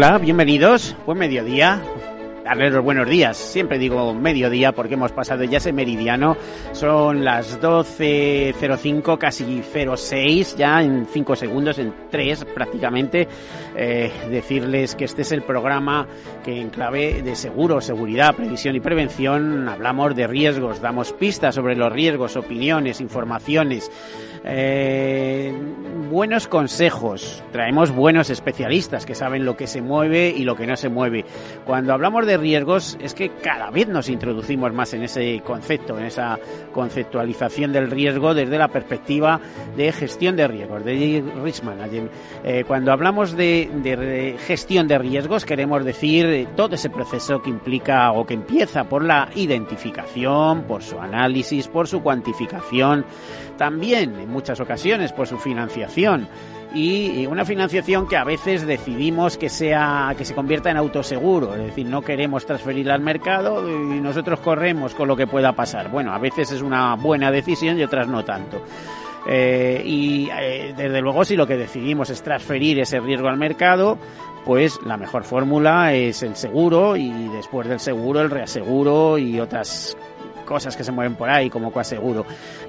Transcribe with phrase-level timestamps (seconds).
[0.00, 0.94] Hola, bienvenidos.
[1.06, 1.82] Buen mediodía.
[2.44, 3.36] Darles los buenos días.
[3.36, 6.36] Siempre digo mediodía porque hemos pasado ya ese meridiano.
[6.70, 13.26] Son las 12.05, casi 06, ya en 5 segundos, en 3 prácticamente.
[13.76, 16.06] Eh, decirles que este es el programa
[16.44, 21.74] que en clave de seguro, seguridad, previsión y prevención hablamos de riesgos, damos pistas sobre
[21.74, 23.90] los riesgos, opiniones, informaciones
[24.44, 25.52] eh,
[26.08, 30.76] buenos consejos, traemos buenos especialistas que saben lo que se mueve y lo que no
[30.76, 31.24] se mueve.
[31.64, 36.06] Cuando hablamos de riesgos es que cada vez nos introducimos más en ese concepto, en
[36.06, 36.38] esa
[36.72, 39.40] conceptualización del riesgo desde la perspectiva
[39.76, 42.10] de gestión de riesgos, de risk management.
[42.44, 48.12] Eh, cuando hablamos de, de, gestión de riesgos queremos decir todo ese proceso que implica
[48.12, 53.04] o que empieza por la identificación, por su análisis, por su cuantificación,
[53.56, 55.97] también en muchas ocasiones por su financiación
[56.74, 61.62] y una financiación que a veces decidimos que sea que se convierta en autoseguro, es
[61.62, 65.90] decir, no queremos transferirla al mercado y nosotros corremos con lo que pueda pasar.
[65.90, 68.62] Bueno, a veces es una buena decisión y otras no tanto.
[69.26, 73.98] Eh, y eh, desde luego si lo que decidimos es transferir ese riesgo al mercado,
[74.44, 79.96] pues la mejor fórmula es el seguro y después del seguro el reaseguro y otras
[80.48, 82.24] cosas que se mueven por ahí como coaseguro.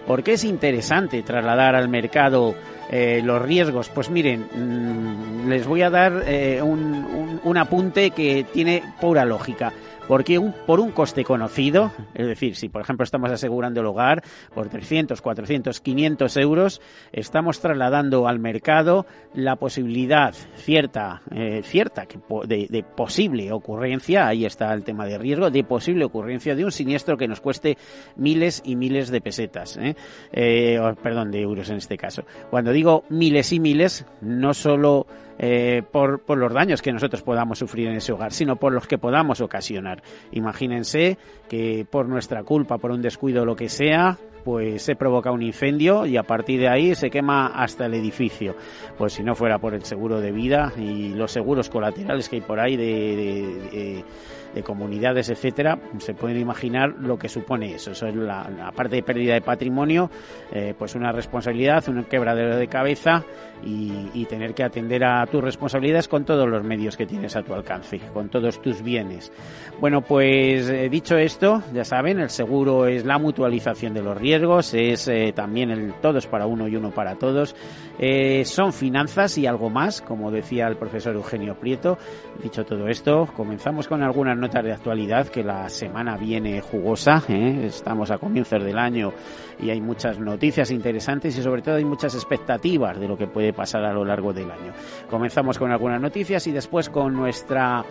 [0.06, 2.54] ¿Por qué es interesante trasladar al mercado
[2.92, 3.90] eh, los riesgos?
[3.90, 9.72] Pues miren, mm, les voy a dar eh, un, un apunte que tiene pura lógica
[10.10, 14.24] porque por un coste conocido, es decir, si por ejemplo estamos asegurando el hogar
[14.56, 16.82] por 300, 400, 500 euros,
[17.12, 19.06] estamos trasladando al mercado
[19.36, 22.08] la posibilidad cierta, eh, cierta
[22.48, 26.72] de, de, posible ocurrencia, ahí está el tema de riesgo, de posible ocurrencia de un
[26.72, 27.78] siniestro que nos cueste
[28.16, 29.96] miles y miles de pesetas, ¿eh?
[30.32, 32.24] Eh, perdón, de euros en este caso.
[32.50, 35.06] Cuando digo miles y miles, no solo
[35.40, 38.86] eh, por, por, los daños que nosotros podamos sufrir en ese hogar, sino por los
[38.88, 40.04] que podamos ocasionar.
[40.32, 41.18] Imagínense
[41.48, 46.06] que por nuestra culpa, por un descuido lo que sea, pues se provoca un incendio
[46.06, 48.56] y a partir de ahí se quema hasta el edificio.
[48.98, 52.42] Pues si no fuera por el seguro de vida y los seguros colaterales que hay
[52.42, 54.06] por ahí de, de, de
[54.54, 57.92] de comunidades, etcétera, se pueden imaginar lo que supone eso.
[57.92, 60.10] Eso es la, la parte de pérdida de patrimonio,
[60.52, 63.24] eh, pues una responsabilidad, un quebradero de cabeza
[63.64, 67.44] y, y, tener que atender a tus responsabilidades con todos los medios que tienes a
[67.44, 69.32] tu alcance, con todos tus bienes.
[69.80, 74.29] Bueno, pues eh, dicho esto, ya saben, el seguro es la mutualización de los riesgos,
[74.34, 77.56] es eh, también el todos para uno y uno para todos.
[77.98, 81.98] Eh, son finanzas y algo más, como decía el profesor Eugenio Prieto.
[82.42, 87.24] Dicho todo esto, comenzamos con algunas notas de actualidad que la semana viene jugosa.
[87.28, 87.66] ¿eh?
[87.66, 89.12] Estamos a comienzos del año
[89.60, 93.54] y hay muchas noticias interesantes y sobre todo hay muchas expectativas de lo que puede
[93.54, 94.74] pasar a lo largo del año.
[95.10, 97.84] Comenzamos con algunas noticias y después con nuestra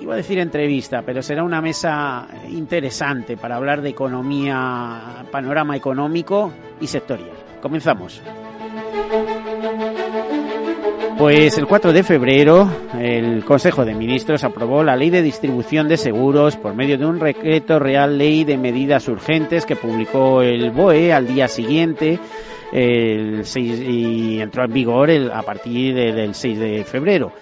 [0.00, 6.52] iba a decir entrevista, pero será una mesa interesante para hablar de economía, panorama económico
[6.80, 7.30] y sectorial.
[7.60, 8.20] Comenzamos.
[11.18, 15.96] Pues el 4 de febrero el Consejo de Ministros aprobó la Ley de Distribución de
[15.96, 21.12] Seguros por medio de un decreto real ley de medidas urgentes que publicó el BOE
[21.12, 22.18] al día siguiente
[22.72, 27.32] el 6, y entró en vigor el, a partir de, del 6 de febrero.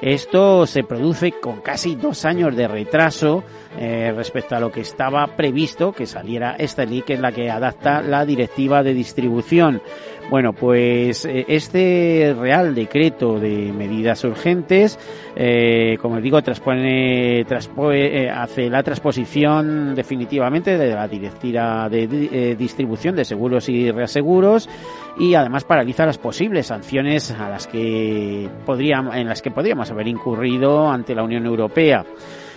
[0.00, 3.42] Esto se produce con casi dos años de retraso
[3.78, 7.50] eh, respecto a lo que estaba previsto que saliera esta ley, que es la que
[7.50, 9.80] adapta la directiva de distribución.
[10.28, 14.98] Bueno, pues eh, este Real Decreto de medidas urgentes,
[15.36, 22.56] eh, como digo, transpone, transpone, eh, hace la transposición definitivamente de la directiva de, eh,
[22.56, 24.68] distribución de seguros y reaseguros
[25.16, 30.08] y además paraliza las posibles sanciones a las que podríamos, en las que podríamos haber
[30.08, 32.04] incurrido ante la Unión Europea.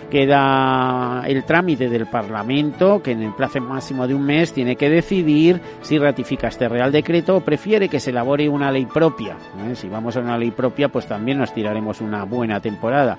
[0.09, 4.89] Queda el trámite del Parlamento, que en el plazo máximo de un mes tiene que
[4.89, 9.37] decidir si ratifica este Real Decreto o prefiere que se elabore una ley propia.
[9.67, 9.75] ¿eh?
[9.75, 13.17] Si vamos a una ley propia, pues también nos tiraremos una buena temporada.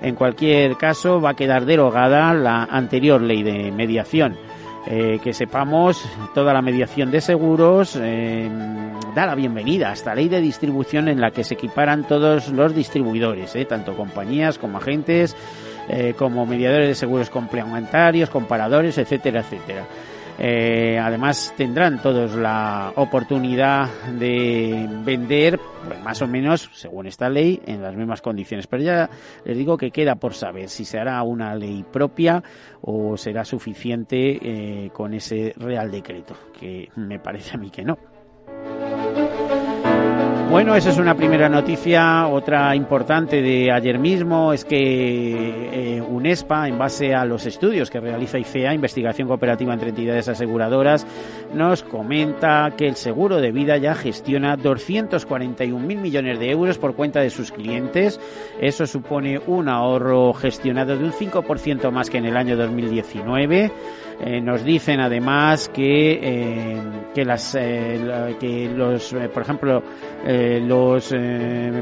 [0.00, 4.36] En cualquier caso, va a quedar derogada la anterior ley de mediación.
[4.84, 6.04] Eh, que sepamos,
[6.34, 8.50] toda la mediación de seguros eh,
[9.14, 12.74] da la bienvenida a esta ley de distribución en la que se equiparan todos los
[12.74, 15.36] distribuidores, tanto compañías como agentes,
[15.88, 19.86] eh, como mediadores de seguros complementarios, comparadores, etcétera, etcétera.
[20.38, 23.88] Eh, además tendrán todos la oportunidad
[24.18, 28.66] de vender, pues más o menos, según esta ley, en las mismas condiciones.
[28.66, 29.10] Pero ya
[29.44, 32.42] les digo que queda por saber si se hará una ley propia
[32.80, 38.11] o será suficiente eh, con ese Real Decreto, que me parece a mí que no.
[40.52, 42.26] Bueno, esa es una primera noticia.
[42.26, 48.00] Otra importante de ayer mismo es que eh, UNESPA, en base a los estudios que
[48.00, 51.06] realiza IFEA, Investigación Cooperativa entre Entidades Aseguradoras,
[51.54, 57.20] nos comenta que el seguro de vida ya gestiona 241.000 millones de euros por cuenta
[57.20, 58.20] de sus clientes.
[58.60, 63.72] Eso supone un ahorro gestionado de un 5% más que en el año 2019.
[64.20, 66.80] Eh, nos dicen además que, eh,
[67.14, 69.82] que, las, eh, que los, por ejemplo,
[70.24, 71.14] los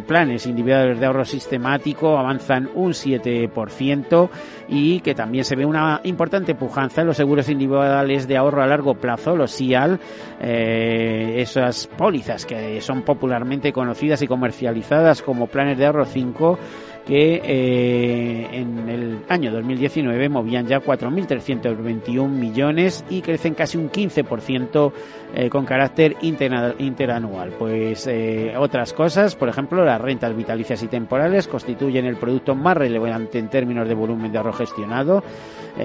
[0.07, 4.31] planes individuales de ahorro sistemático avanzan un 7%
[4.69, 8.67] y que también se ve una importante pujanza en los seguros individuales de ahorro a
[8.67, 10.01] largo plazo, los SIAL,
[10.41, 16.59] esas pólizas que son popularmente conocidas y comercializadas como planes de ahorro 5
[17.07, 24.93] que eh, en el año 2019 movían ya 4.321 millones y crecen casi un 15%
[25.35, 27.51] eh, con carácter interanual.
[27.59, 32.77] Pues eh, otras cosas, por ejemplo, las rentas vitalicias y temporales constituyen el producto más
[32.77, 35.25] relevante en términos de volumen de ahorro gestionado,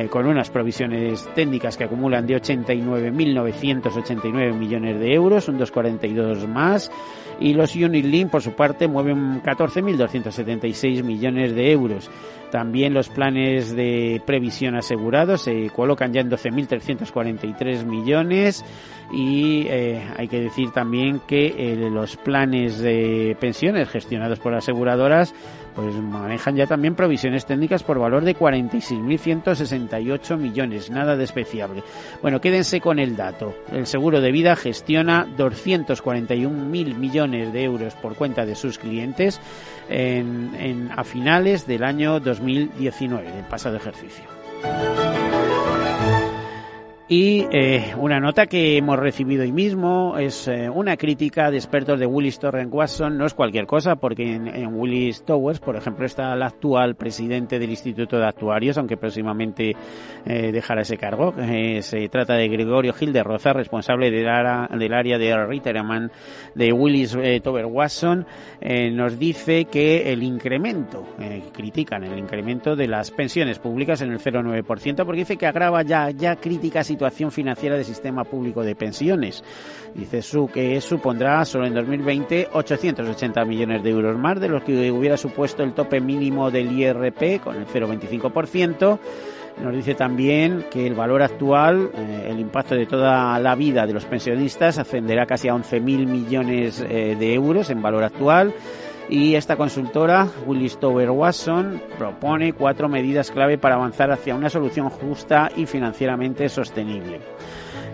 [0.09, 6.91] con unas provisiones técnicas que acumulan de 89.989 millones de euros, un 2,42 más
[7.39, 12.09] y los Unit por su parte, mueven 14.276 millones de euros.
[12.51, 18.63] También los planes de previsión asegurados se colocan ya en 12.343 millones
[19.11, 25.33] y eh, hay que decir también que eh, los planes de pensiones gestionados por aseguradoras
[25.75, 31.83] pues manejan ya también provisiones técnicas por valor de 46.168 millones, nada despreciable.
[32.21, 33.53] Bueno, quédense con el dato.
[33.71, 39.41] El seguro de vida gestiona 241.000 millones de euros por cuenta de sus clientes
[39.89, 44.23] en, a finales del año 2019, del pasado ejercicio.
[47.07, 51.99] Y eh, una nota que hemos recibido hoy mismo es eh, una crítica de expertos
[51.99, 53.15] de Willis Torrent Watson.
[53.15, 57.69] No es cualquier cosa, porque en, Willis Towers, por ejemplo, está el actual presidente del
[57.69, 59.75] Instituto de Actuarios, aunque próximamente
[60.25, 61.35] eh, dejará ese cargo.
[61.81, 64.25] se trata de Gregorio Gil de Roza, responsable del,
[64.79, 66.11] del área de retirement
[66.55, 68.25] de Willis Tower Watson.
[68.93, 71.05] nos dice que el incremento,
[71.53, 76.09] critican el incremento de las pensiones públicas en el 0,9%, porque dice que agrava ya,
[76.09, 79.43] ya críticas situación financiera del sistema público de pensiones.
[79.93, 84.91] Dice su que supondrá solo en 2020 880 millones de euros más de los que
[84.91, 88.99] hubiera supuesto el tope mínimo del IRP con el 0,25%.
[89.61, 93.93] Nos dice también que el valor actual, eh, el impacto de toda la vida de
[93.93, 98.53] los pensionistas ascenderá casi a 11.000 millones eh, de euros en valor actual
[99.09, 104.89] y esta consultora, Willis Tower Watson, propone cuatro medidas clave para avanzar hacia una solución
[104.89, 107.19] justa y financieramente sostenible.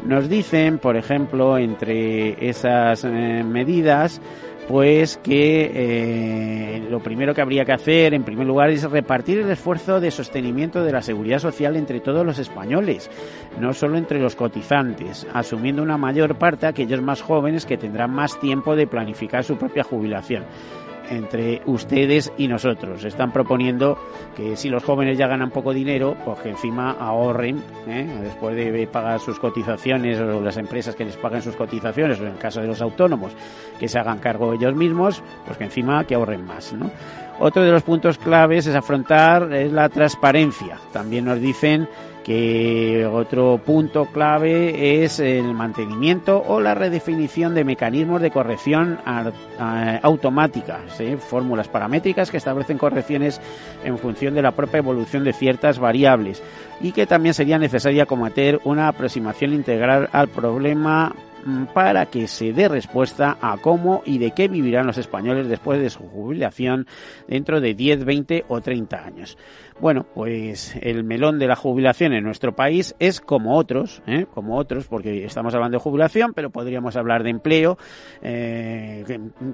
[0.06, 4.22] Nos dicen, por ejemplo, entre esas eh, medidas,
[4.68, 9.52] pues que eh, lo primero que habría que hacer, en primer lugar, es repartir el
[9.52, 13.12] esfuerzo de sostenimiento de la seguridad social entre todos los españoles,
[13.60, 18.40] no solo entre los cotizantes, asumiendo una mayor parte aquellos más jóvenes que tendrán más
[18.40, 20.46] tiempo de planificar su propia jubilación
[21.12, 23.04] entre ustedes y nosotros.
[23.04, 23.98] Están proponiendo
[24.36, 28.08] que si los jóvenes ya ganan poco dinero, pues que encima ahorren, ¿eh?
[28.24, 32.32] después de pagar sus cotizaciones o las empresas que les paguen sus cotizaciones, o en
[32.32, 33.34] el caso de los autónomos,
[33.78, 36.74] que se hagan cargo ellos mismos, pues que encima que ahorren más.
[37.40, 40.78] Otro de los puntos claves es afrontar es la transparencia.
[40.94, 41.88] También nos dicen
[42.24, 49.00] que otro punto clave es el mantenimiento o la redefinición de mecanismos de corrección
[50.02, 50.82] automática,
[51.20, 53.42] fórmulas paramétricas que establecen correcciones
[53.84, 56.44] en función de la propia evolución de ciertas variables
[56.80, 61.14] y que también sería necesaria cometer una aproximación integral al problema
[61.46, 65.82] mm, para que se dé respuesta a cómo y de qué vivirán los españoles después
[65.82, 66.88] de su jubilación
[67.28, 69.38] dentro de 10, 20 o 30 años.
[69.82, 74.28] Bueno, pues el melón de la jubilación en nuestro país es como otros, ¿eh?
[74.32, 77.80] como otros, porque estamos hablando de jubilación, pero podríamos hablar de empleo,
[78.22, 79.04] eh,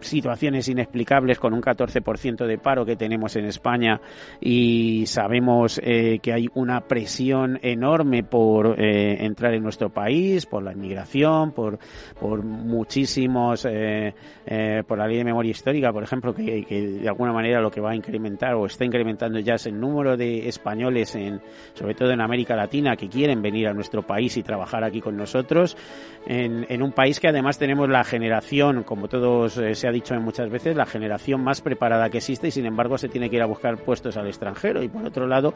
[0.01, 4.01] situaciones inexplicables con un 14% de paro que tenemos en España
[4.41, 10.61] y sabemos eh, que hay una presión enorme por eh, entrar en nuestro país, por
[10.61, 11.79] la inmigración, por,
[12.19, 14.13] por muchísimos, eh,
[14.45, 17.71] eh, por la ley de memoria histórica, por ejemplo, que, que de alguna manera lo
[17.71, 21.41] que va a incrementar o está incrementando ya es el número de españoles, en,
[21.73, 25.15] sobre todo en América Latina, que quieren venir a nuestro país y trabajar aquí con
[25.15, 25.77] nosotros,
[26.25, 30.49] en, un país que además tenemos la generación, como todos eh, se ha dicho muchas
[30.49, 33.45] veces, la generación más preparada que existe y sin embargo se tiene que ir a
[33.45, 34.83] buscar puestos al extranjero.
[34.83, 35.53] Y por otro lado,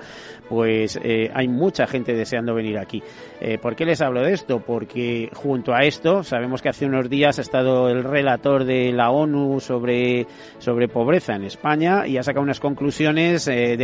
[0.48, 3.04] pues eh, hay mucha gente deseando venir aquí.
[3.40, 4.60] Eh, ¿Por qué les hablo de esto?
[4.60, 9.12] Porque junto a esto, sabemos que hace unos días ha estado el relator de la
[9.12, 10.28] ONU sobre,
[10.60, 13.78] sobre pobreza en España y ha sacado unas conclusiones eh,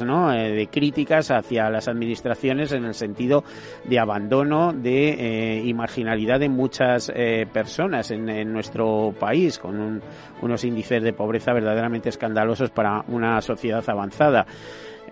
[0.00, 0.32] ¿no?
[0.32, 3.44] Eh, de críticas hacia las administraciones en el sentido
[3.84, 9.78] de abandono de, eh, y marginalidad de muchas eh, personas en, en, nuestro país, con
[9.78, 10.02] un,
[10.40, 14.46] unos índices de pobreza verdaderamente escandalosos para una sociedad avanzada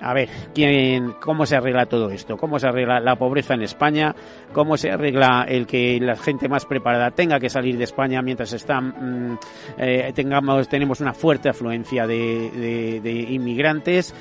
[0.01, 2.37] a ver, ¿quién, ¿cómo se arregla todo esto?
[2.37, 4.15] ¿Cómo se arregla la pobreza en España?
[4.53, 8.53] ¿Cómo se arregla el que la gente más preparada tenga que salir de España mientras
[8.53, 9.39] están, mmm,
[9.79, 14.15] eh, tengamos, tenemos una fuerte afluencia de, de, de inmigrantes?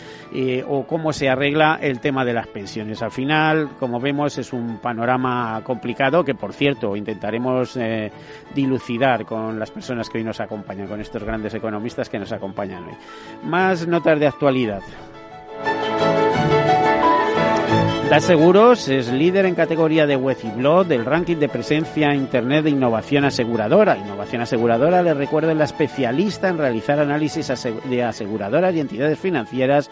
[0.68, 3.02] ¿O cómo se arregla el tema de las pensiones?
[3.02, 8.12] Al final, como vemos, es un panorama complicado que, por cierto, intentaremos eh,
[8.54, 12.86] dilucidar con las personas que hoy nos acompañan, con estos grandes economistas que nos acompañan
[12.86, 12.96] hoy.
[13.44, 14.82] Más notas de actualidad.
[18.10, 22.64] Das Seguros es líder en categoría de web y blog del ranking de presencia Internet
[22.64, 23.98] de innovación aseguradora.
[23.98, 27.54] Innovación aseguradora, le recuerdo, es la especialista en realizar análisis
[27.88, 29.92] de aseguradoras y entidades financieras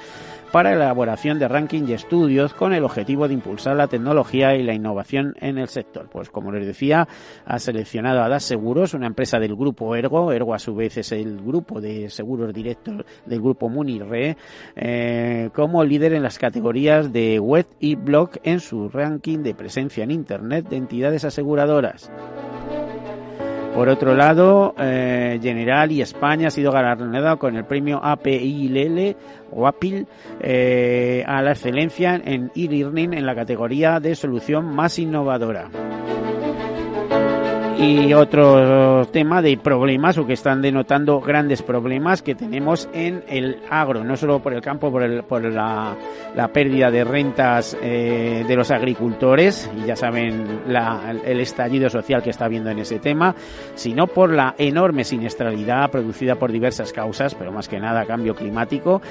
[0.52, 4.64] para la elaboración de ranking y estudios con el objetivo de impulsar la tecnología y
[4.64, 6.10] la innovación en el sector.
[6.10, 7.08] Pues como les decía,
[7.46, 10.32] ha seleccionado a Das Seguros, una empresa del grupo Ergo.
[10.32, 14.38] Ergo a su vez es el grupo de seguros directos del grupo Munirre,
[14.76, 20.04] eh, como líder en las categorías de web y blog en su ranking de presencia
[20.04, 22.12] en Internet de entidades aseguradoras.
[23.78, 29.16] Por otro lado, eh, General y España ha sido galardonada con el premio APILL
[29.52, 30.08] o APIL
[30.40, 35.70] eh, a la excelencia en e-learning en la categoría de solución más innovadora
[37.80, 43.62] y otro tema de problemas o que están denotando grandes problemas que tenemos en el
[43.70, 45.96] agro, no solo por el campo, por, el, por la,
[46.52, 52.32] pérdida de rentas eh, de los agricultores, y ya saben la, el estallido social que
[52.32, 53.36] está habiendo en ese tema,
[53.76, 59.02] sino por la enorme siniestralidad producida por diversas causas, pero más que nada cambio climático.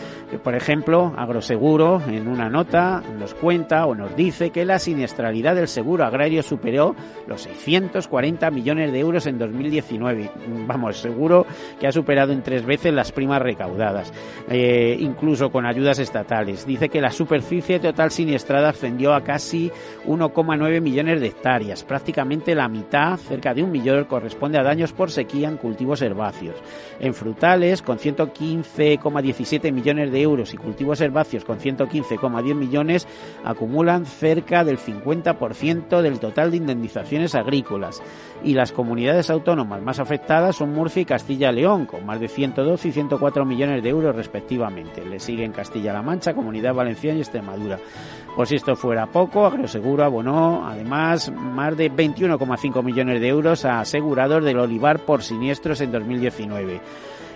[0.43, 5.69] Por ejemplo, Agroseguro en una nota nos cuenta o nos dice que la siniestralidad del
[5.69, 6.97] seguro agrario superó
[7.29, 10.31] los 640 millones de euros en 2019.
[10.67, 11.47] Vamos, seguro
[11.79, 14.13] que ha superado en tres veces las primas recaudadas,
[14.49, 16.67] eh, incluso con ayudas estatales.
[16.67, 19.71] Dice que la superficie total siniestrada ascendió a casi
[20.07, 21.85] 1,9 millones de hectáreas.
[21.85, 26.57] Prácticamente la mitad, cerca de un millón, corresponde a daños por sequía en cultivos herbáceos.
[26.99, 33.07] En frutales, con 115,17 millones de euros y cultivos herbáceos con 115,10 millones,
[33.45, 38.03] acumulan cerca del 50% del total de indemnizaciones agrícolas
[38.47, 42.93] y las comunidades autónomas más afectadas son Murcia y Castilla-León, con más de 112 y
[42.93, 45.05] 104 millones de euros respectivamente.
[45.05, 47.81] Le siguen Castilla-La Mancha, Comunidad Valenciana y Extremadura.
[48.37, 53.81] Por si esto fuera poco, Agroseguro abonó además más de 21,5 millones de euros a
[53.81, 56.81] asegurados del olivar por siniestros en 2019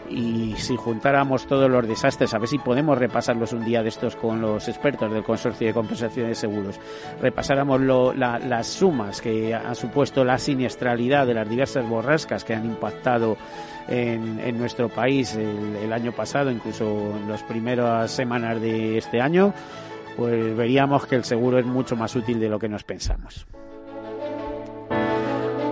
[0.08, 4.16] y si juntáramos todos los desastres, a ver si podemos repasarlos un día de estos
[4.16, 6.80] con los expertos del Consorcio de Compensación de Seguros,
[7.20, 12.54] repasáramos lo, la, las sumas que ha supuesto la siniestralidad de las diversas borrascas que
[12.54, 13.36] han impactado
[13.88, 19.52] en, nuestro país el, el año pasado, incluso en las primeras semanas de este año,
[20.16, 23.46] pues veríamos que el seguro es mucho más útil de lo que nos pensamos.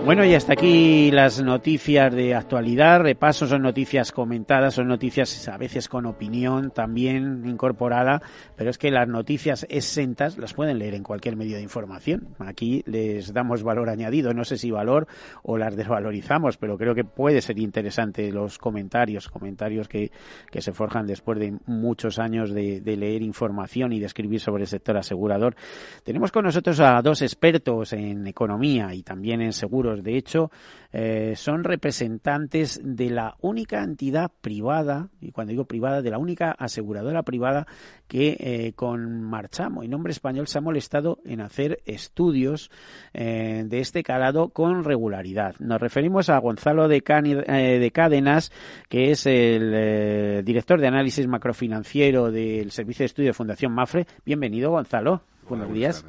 [0.05, 3.01] Bueno, y hasta aquí las noticias de actualidad.
[3.01, 8.19] Repaso, son noticias comentadas, son noticias a veces con opinión también incorporada,
[8.55, 12.29] pero es que las noticias exentas las pueden leer en cualquier medio de información.
[12.39, 15.05] Aquí les damos valor añadido, no sé si valor
[15.43, 20.11] o las desvalorizamos, pero creo que puede ser interesante los comentarios, comentarios que,
[20.49, 24.63] que se forjan después de muchos años de, de leer información y de escribir sobre
[24.63, 25.55] el sector asegurador.
[26.03, 30.51] Tenemos con nosotros a dos expertos en economía y también en seguros De hecho,
[30.91, 36.51] eh, son representantes de la única entidad privada, y cuando digo privada, de la única
[36.51, 37.67] aseguradora privada
[38.07, 42.71] que eh, con Marchamo y nombre español se ha molestado en hacer estudios
[43.13, 45.55] eh, de este calado con regularidad.
[45.59, 48.51] Nos referimos a Gonzalo de, de Cádenas,
[48.87, 54.07] que es el director de análisis macrofinanciero del Servicio de Estudio de Fundación Mafre.
[54.25, 56.05] Bienvenido, Gonzalo buenos días.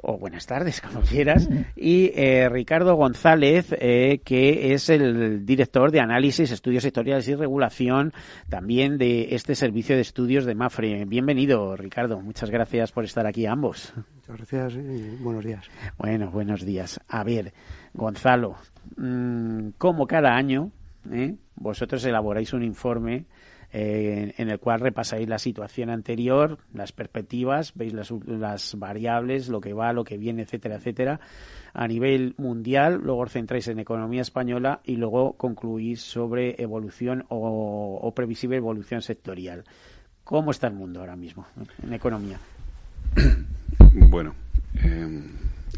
[0.00, 1.48] O buenas tardes, como quieras.
[1.76, 8.12] Y eh, Ricardo González, eh, que es el director de análisis, estudios sectoriales y regulación
[8.48, 11.04] también de este servicio de estudios de MAFRE.
[11.04, 12.20] Bienvenido, Ricardo.
[12.20, 13.92] Muchas gracias por estar aquí ambos.
[14.14, 15.66] Muchas gracias y buenos días.
[15.98, 17.00] Bueno, buenos días.
[17.08, 17.52] A ver,
[17.92, 18.56] Gonzalo,
[18.96, 20.70] mm, como cada año,
[21.10, 21.34] ¿eh?
[21.56, 23.26] vosotros elaboráis un informe
[23.72, 29.60] eh, en el cual repasáis la situación anterior, las perspectivas, veis las, las, variables, lo
[29.60, 31.20] que va, lo que viene, etcétera, etcétera,
[31.72, 38.12] a nivel mundial, luego os centráis en economía española y luego concluís sobre evolución o,
[38.14, 39.64] previsible evolución sectorial.
[40.22, 41.46] ¿Cómo está el mundo ahora mismo
[41.82, 42.38] en economía?
[43.94, 44.34] Bueno,
[44.82, 45.22] eh,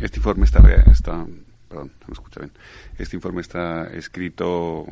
[0.00, 0.60] este informe está,
[0.90, 1.26] está
[1.68, 2.52] perdón, no me escucha bien.
[2.98, 4.84] Este informe está escrito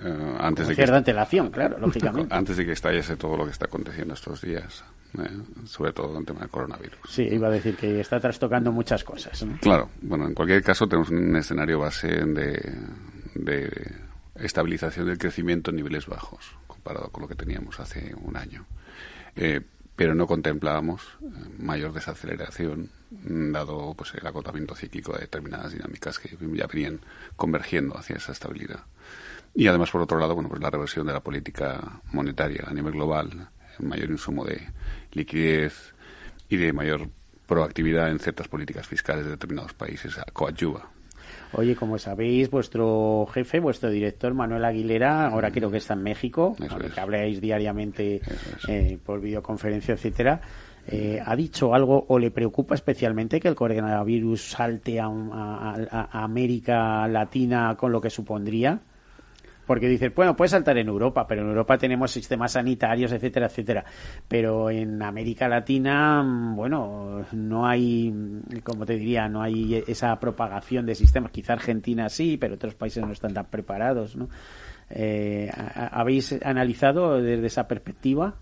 [0.00, 2.34] eh, antes de que antelación, claro, lógicamente.
[2.34, 4.84] Antes de que estallase todo lo que está aconteciendo estos días,
[5.18, 5.28] eh,
[5.64, 6.98] sobre todo en tema del coronavirus.
[7.08, 9.44] Sí, iba a decir que está trastocando muchas cosas.
[9.60, 12.74] Claro, bueno, en cualquier caso tenemos un escenario base de,
[13.34, 13.92] de
[14.36, 18.66] estabilización del crecimiento en niveles bajos, comparado con lo que teníamos hace un año.
[19.34, 19.60] Eh,
[19.96, 21.02] pero no contemplábamos
[21.58, 27.00] mayor desaceleración dado pues el agotamiento cíclico de determinadas dinámicas que ya venían
[27.34, 28.84] convergiendo hacia esa estabilidad.
[29.54, 32.92] Y además, por otro lado, bueno, pues la reversión de la política monetaria a nivel
[32.92, 33.48] global,
[33.80, 34.60] mayor insumo de
[35.12, 35.94] liquidez
[36.48, 37.08] y de mayor
[37.46, 40.90] proactividad en ciertas políticas fiscales de determinados países coadyuva.
[41.52, 46.54] Oye, como sabéis, vuestro jefe, vuestro director, Manuel Aguilera, ahora creo que está en México,
[46.94, 48.20] que habléis diariamente
[48.68, 50.40] eh, por videoconferencia, etcétera,
[50.86, 57.76] eh, ¿ha dicho algo o le preocupa especialmente que el coronavirus salte a América Latina
[57.78, 58.80] con lo que supondría?
[59.68, 63.84] Porque dices, bueno, puede saltar en Europa, pero en Europa tenemos sistemas sanitarios, etcétera, etcétera.
[64.26, 68.10] Pero en América Latina, mm, bueno, no hay,
[68.64, 71.32] como te diría, no hay esa propagación de sistemas.
[71.32, 74.30] Quizá Argentina sí, pero otros países no están tan preparados, ¿no?
[74.88, 78.36] Eh, ¿Habéis analizado desde esa perspectiva?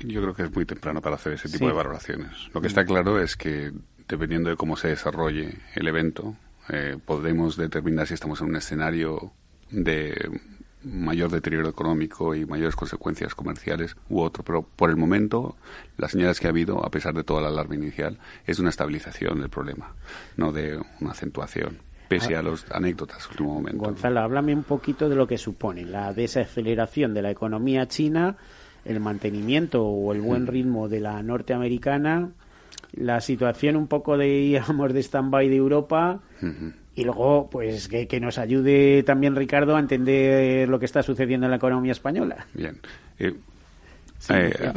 [0.00, 2.48] Yo creo que es muy temprano para hacer ese tipo de valoraciones.
[2.54, 3.70] Lo que está claro es que,
[4.08, 6.36] dependiendo de cómo se desarrolle el evento,
[6.70, 9.30] eh, podremos determinar si estamos en un escenario
[9.70, 10.40] de
[10.84, 14.44] mayor deterioro económico y mayores consecuencias comerciales u otro.
[14.44, 15.56] Pero por el momento,
[15.96, 19.40] las señales que ha habido, a pesar de toda la alarma inicial, es una estabilización
[19.40, 19.94] del problema,
[20.36, 23.84] no de una acentuación pese a las anécdotas último momento.
[23.84, 28.36] Gonzalo, háblame un poquito de lo que supone la desaceleración de la economía china,
[28.84, 32.30] el mantenimiento o el buen ritmo de la norteamericana,
[32.94, 36.20] la situación un poco de, digamos, de stand-by de Europa
[36.94, 41.50] y luego, pues que, nos ayude también Ricardo a entender lo que está sucediendo en
[41.50, 42.46] la economía española.
[42.54, 42.80] Bien.
[43.18, 43.34] Eh,
[44.28, 44.72] eh,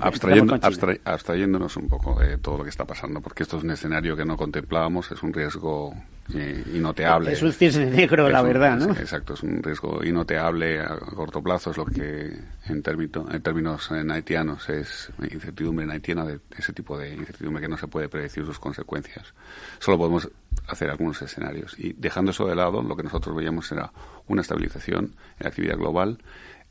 [1.04, 4.26] abstrayéndonos un poco de todo lo que está pasando, porque esto es un escenario que
[4.26, 5.94] no contemplábamos, es un riesgo
[6.34, 7.34] eh, inoteable.
[7.34, 8.94] Es un cisne negro, la verdad, ¿no?
[8.94, 12.34] exacto, es un riesgo inoteable a corto plazo, es lo que
[12.68, 17.78] en, término, en términos haitianos es incertidumbre haitiana, de ese tipo de incertidumbre que no
[17.78, 19.34] se puede predecir sus consecuencias.
[19.80, 20.30] Solo podemos
[20.68, 21.76] hacer algunos escenarios.
[21.78, 23.92] Y dejando eso de lado, lo que nosotros veíamos era
[24.28, 26.20] una estabilización en la actividad global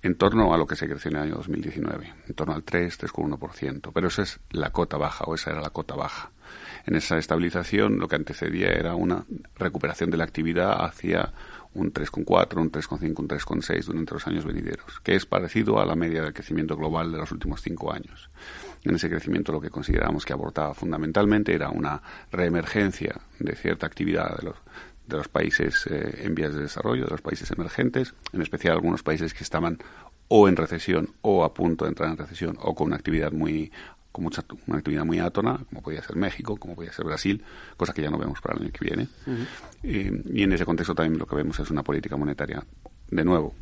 [0.02, 2.98] en torno a lo que se creció en el año 2019, en torno al 3,
[3.00, 3.90] 3,1%.
[3.94, 6.32] Pero esa es la cota baja, o esa era la cota baja.
[6.86, 9.24] En esa estabilización lo que antecedía era una
[9.56, 11.32] recuperación de la actividad hacia
[11.74, 15.94] un 3,4, un 3,5, un 3,6 durante los años venideros, que es parecido a la
[15.94, 18.28] media del crecimiento global de los últimos cinco años.
[18.84, 24.36] En ese crecimiento lo que consideramos que abortaba fundamentalmente era una reemergencia de cierta actividad
[24.36, 24.56] de los,
[25.12, 29.02] de los países eh, en vías de desarrollo, de los países emergentes, en especial algunos
[29.02, 29.78] países que estaban
[30.28, 33.70] o en recesión o a punto de entrar en recesión o con una actividad muy
[34.10, 37.42] con mucha una actividad muy átona, como podía ser México, como podía ser Brasil,
[37.78, 39.08] cosa que ya no vemos para el año que viene.
[39.82, 42.62] Eh, y en ese contexto también lo que vemos es una política monetaria,
[43.10, 43.54] de nuevo,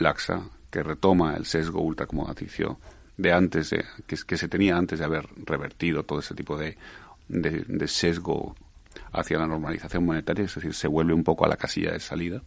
[0.00, 2.80] laxa, que retoma el sesgo ultracomodaticio
[3.16, 6.76] de antes de, que, que, se tenía antes de haber revertido todo ese tipo de,
[7.28, 8.56] de sesgo
[9.12, 12.42] hacia la normalización monetaria, es decir, se vuelve un poco a la casilla de salida.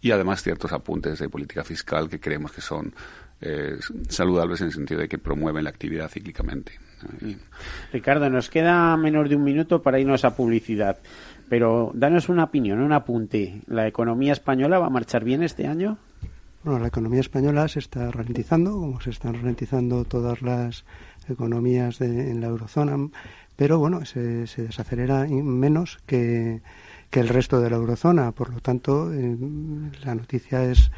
[0.00, 2.94] Y además ciertos apuntes de política fiscal que creemos que son
[3.40, 6.72] eh, saludables en el sentido de que promueven la actividad cíclicamente.
[7.92, 10.98] Ricardo, nos queda menos de un minuto para irnos a publicidad.
[11.48, 13.62] Pero danos una opinión, un apunte.
[13.66, 15.98] ¿La economía española va a marchar bien este año?
[16.62, 20.84] Bueno, la economía española se está ralentizando, como se están ralentizando todas las
[21.28, 22.96] economías en la eurozona,
[23.60, 26.62] pero bueno, se, se desacelera menos que,
[27.10, 28.32] que, el resto de la eurozona.
[28.32, 29.36] Por lo tanto, eh,
[30.02, 30.90] la noticia es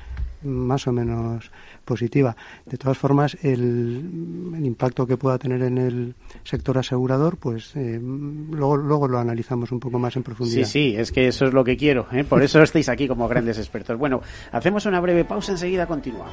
[0.44, 1.50] más o menos
[1.84, 2.36] positiva.
[2.64, 8.76] De todas formas, el, impacto que pueda tener en el sector asegurador, pues eh, luego,
[8.76, 10.64] luego lo analizamos un poco más en profundidad.
[10.64, 12.06] Sí, sí, es que eso es lo que quiero.
[12.12, 12.22] ¿eh?
[12.22, 13.98] Por eso estáis aquí como grandes expertos.
[13.98, 14.22] Bueno,
[14.52, 16.32] hacemos una breve pausa, enseguida continuamos.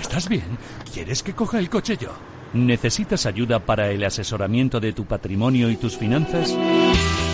[0.00, 0.58] ¿estás bien?
[0.92, 2.10] ¿Quieres que coja el coche yo?
[2.54, 6.56] ¿Necesitas ayuda para el asesoramiento de tu patrimonio y tus finanzas?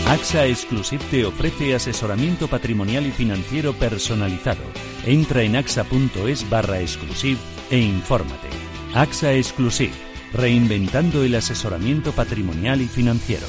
[0.08, 4.62] AXA Exclusive te ofrece asesoramiento patrimonial y financiero personalizado.
[5.06, 7.38] Entra en axa.es barra exclusive
[7.70, 8.48] e infórmate.
[8.94, 9.92] AXA Exclusive,
[10.32, 13.46] reinventando el asesoramiento patrimonial y financiero.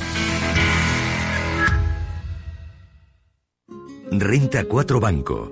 [4.11, 5.51] Renta 4 Banco,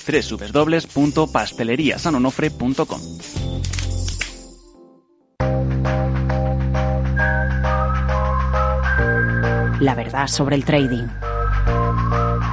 [0.00, 3.00] www.pasteleriasanonofre.com.
[9.80, 11.06] La verdad sobre el trading.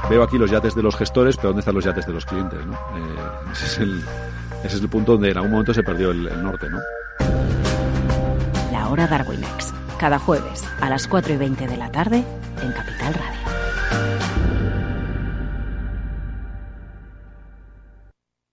[0.10, 2.66] veo aquí los yates de los gestores, pero ¿dónde están los yates de los clientes?
[2.66, 2.74] ¿no?
[2.74, 4.02] Eh, ese, es el,
[4.64, 6.70] ese es el punto donde en algún momento se perdió el, el norte.
[6.70, 6.80] ¿no?
[8.72, 12.24] La hora Darwinex, cada jueves a las 4 y 20 de la tarde
[12.62, 13.47] en Capital Radio.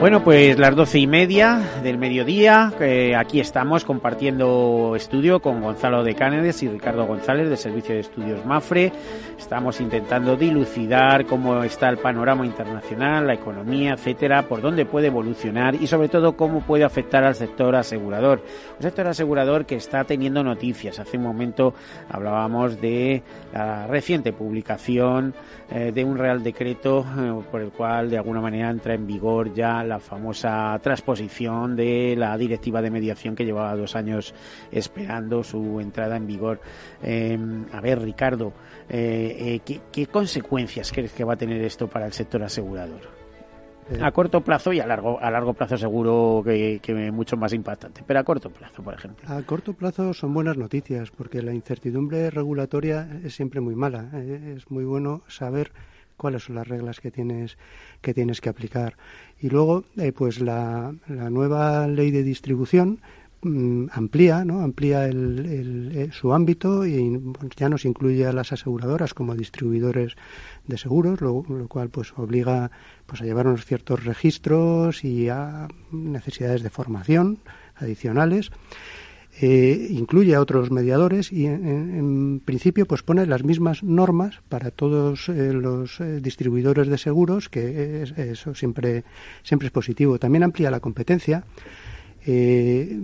[0.00, 6.04] Bueno, pues las doce y media del mediodía, eh, aquí estamos compartiendo estudio con Gonzalo
[6.04, 8.92] de Cánedes y Ricardo González del Servicio de Estudios Mafre.
[9.36, 15.74] Estamos intentando dilucidar cómo está el panorama internacional, la economía, etcétera, por dónde puede evolucionar
[15.74, 18.40] y sobre todo cómo puede afectar al sector asegurador.
[18.76, 21.00] Un sector asegurador que está teniendo noticias.
[21.00, 21.74] Hace un momento
[22.08, 25.34] hablábamos de la reciente publicación
[25.72, 29.52] eh, de un Real Decreto eh, por el cual de alguna manera entra en vigor
[29.52, 34.34] ya la famosa transposición de la directiva de mediación que llevaba dos años
[34.70, 36.60] esperando su entrada en vigor.
[37.02, 37.38] Eh,
[37.72, 38.52] a ver, Ricardo,
[38.88, 43.18] eh, ¿qué, ¿qué consecuencias crees que va a tener esto para el sector asegurador?
[44.02, 48.02] a corto plazo y a largo a largo plazo seguro que, que, mucho más impactante
[48.06, 52.30] pero a corto plazo por ejemplo a corto plazo son buenas noticias porque la incertidumbre
[52.30, 54.54] regulatoria es siempre muy mala ¿eh?
[54.56, 55.72] es muy bueno saber
[56.18, 57.56] cuáles son las reglas que tienes
[58.02, 58.96] que tienes que aplicar.
[59.40, 63.00] Y luego eh, pues la, nueva ley de distribución
[63.40, 68.32] mm, amplía no amplía el, el, el, su ámbito y pues, ya nos incluye a
[68.32, 70.16] las aseguradoras como distribuidores
[70.66, 72.70] de seguros lo, lo cual pues obliga
[73.06, 77.38] pues a llevar unos ciertos registros y a necesidades de formación
[77.76, 78.50] adicionales
[79.40, 85.28] eh, incluye a otros mediadores y en, principio pues pone las mismas normas para todos
[85.28, 89.04] eh, los eh, distribuidores de seguros que es, eso siempre
[89.42, 90.18] siempre es positivo.
[90.18, 91.44] También amplía la competencia
[92.26, 92.98] eh,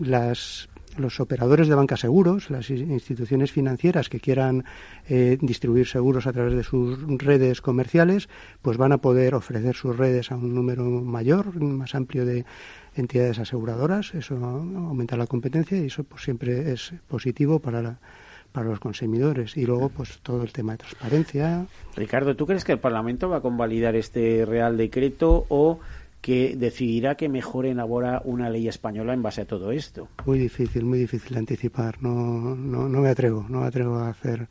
[0.00, 0.68] las
[0.98, 4.64] los operadores de banca seguros, las instituciones financieras que quieran
[5.08, 8.28] eh, distribuir seguros a través de sus redes comerciales,
[8.62, 12.44] pues van a poder ofrecer sus redes a un número mayor, más amplio de
[12.96, 14.14] entidades aseguradoras.
[14.14, 17.98] Eso aumenta la competencia y eso pues, siempre es positivo para la,
[18.52, 21.66] para los consumidores y luego pues todo el tema de transparencia.
[21.94, 25.80] Ricardo, ¿tú crees que el Parlamento va a convalidar este Real Decreto o
[26.26, 30.08] que decidirá que mejor elabora una ley española en base a todo esto.
[30.24, 32.02] Muy difícil, muy difícil de anticipar.
[32.02, 34.48] No, no, no me atrevo, no me atrevo a hacer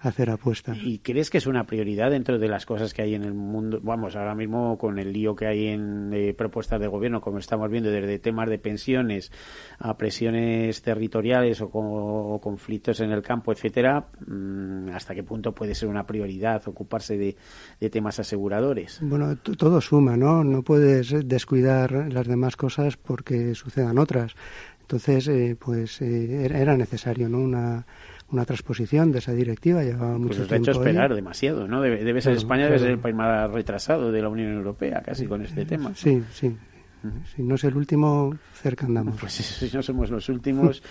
[0.00, 0.78] hacer apuestas.
[0.82, 3.80] ¿Y crees que es una prioridad dentro de las cosas que hay en el mundo?
[3.82, 7.70] Vamos, ahora mismo con el lío que hay en eh, propuestas de gobierno, como estamos
[7.70, 9.32] viendo, desde temas de pensiones
[9.78, 15.52] a presiones territoriales o, con, o conflictos en el campo, etcétera, mmm, ¿hasta qué punto
[15.52, 17.36] puede ser una prioridad ocuparse de,
[17.80, 18.98] de temas aseguradores?
[19.02, 20.44] Bueno, todo suma, ¿no?
[20.44, 24.34] No puedes descuidar las demás cosas porque sucedan otras.
[24.80, 27.40] Entonces, eh, pues eh, era necesario, ¿no?
[27.40, 27.84] Una
[28.30, 30.54] una transposición de esa directiva llevaba mucho pues tiempo.
[30.54, 31.16] ha hecho esperar ahí.
[31.16, 31.80] demasiado, ¿no?
[31.80, 32.74] Debe, debe ser claro, España claro.
[32.74, 35.92] debe ser el país más retrasado de la Unión Europea, casi con este tema.
[35.94, 36.48] Sí, sí.
[36.48, 37.26] Uh -huh.
[37.36, 39.16] Si no es el último, cerca andamos.
[39.20, 40.82] Pues si no somos los últimos,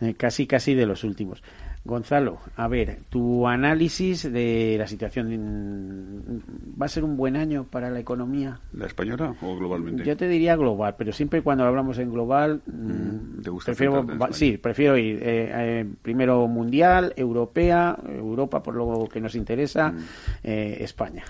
[0.00, 1.42] eh, casi, casi de los últimos.
[1.84, 6.42] Gonzalo, a ver, tu análisis de la situación.
[6.80, 8.60] ¿Va a ser un buen año para la economía?
[8.72, 10.04] ¿La española o globalmente?
[10.04, 12.62] Yo te diría global, pero siempre cuando hablamos en global.
[12.66, 19.08] Mm, ¿Te gusta prefiero, sí, prefiero ir eh, eh, primero mundial, europea, Europa por lo
[19.12, 19.98] que nos interesa, mm.
[20.44, 21.24] eh, España.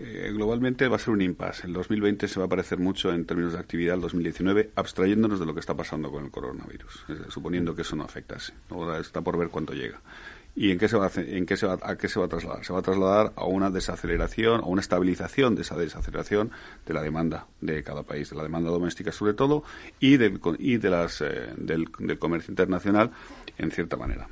[0.00, 1.66] Eh, globalmente va a ser un impasse.
[1.66, 5.46] El 2020 se va a parecer mucho en términos de actividad al 2019, abstrayéndonos de
[5.46, 8.52] lo que está pasando con el coronavirus, suponiendo que eso no afectase.
[8.70, 10.00] Ahora está por ver cuánto llega.
[10.54, 12.28] ¿Y en qué, se va a, en qué se va, a qué se va a
[12.28, 12.64] trasladar?
[12.64, 16.50] Se va a trasladar a una desaceleración, a una estabilización de esa desaceleración
[16.86, 19.62] de la demanda de cada país, de la demanda doméstica sobre todo,
[20.00, 23.10] y del, y de las, eh, del comercio internacional
[23.56, 24.28] en cierta manera.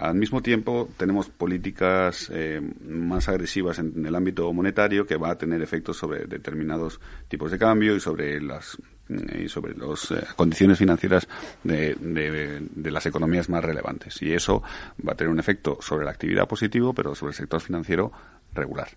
[0.00, 5.38] Al mismo tiempo, tenemos políticas eh, más agresivas en, el ámbito monetario que va a
[5.38, 10.78] tener efectos sobre determinados tipos de cambio y sobre las y sobre las eh, condiciones
[10.78, 11.26] financieras
[11.64, 14.20] de, de, de, las economías más relevantes.
[14.22, 14.62] Y eso
[15.06, 18.12] va a tener un efecto sobre la actividad positivo, pero sobre el sector financiero
[18.54, 18.88] regular.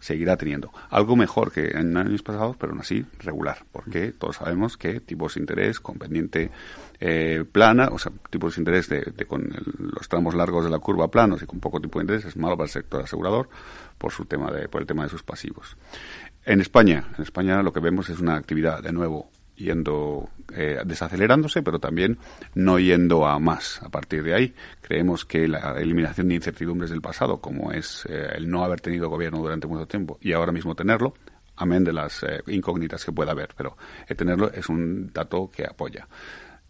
[0.00, 0.72] Seguirá teniendo.
[0.88, 5.34] Algo mejor que en años pasados, pero aún así regular, porque todos sabemos que tipos
[5.34, 6.50] de interés con pendiente
[6.98, 11.08] eh, plana, o sea, tipos de interés de, con los tramos largos de la curva
[11.08, 13.48] planos y con poco tipo de interés es malo para el sector asegurador
[13.98, 15.76] por su tema de, por el tema de sus pasivos.
[16.44, 21.62] En España, en España lo que vemos es una actividad de nuevo yendo eh, desacelerándose,
[21.62, 22.18] pero también
[22.54, 23.80] no yendo a más.
[23.82, 28.30] A partir de ahí, creemos que la eliminación de incertidumbres del pasado, como es eh,
[28.34, 31.14] el no haber tenido gobierno durante mucho tiempo y ahora mismo tenerlo,
[31.56, 33.76] amén de las eh, incógnitas que pueda haber, pero
[34.16, 36.08] tenerlo es un dato que apoya.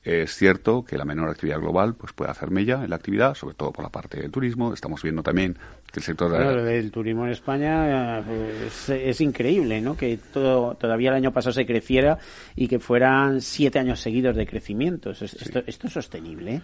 [0.03, 3.55] Es cierto que la menor actividad global pues puede hacer mella en la actividad, sobre
[3.55, 4.73] todo por la parte del turismo.
[4.73, 5.59] Estamos viendo también
[5.93, 6.33] que el sector
[6.65, 9.99] del turismo en España pues, es, increíble, ¿no?
[9.99, 12.19] Que todo, todavía el año pasado se creciera
[12.57, 15.11] y que fueran siete años seguidos de crecimiento.
[15.11, 16.63] ¿Esto, esto es sostenible?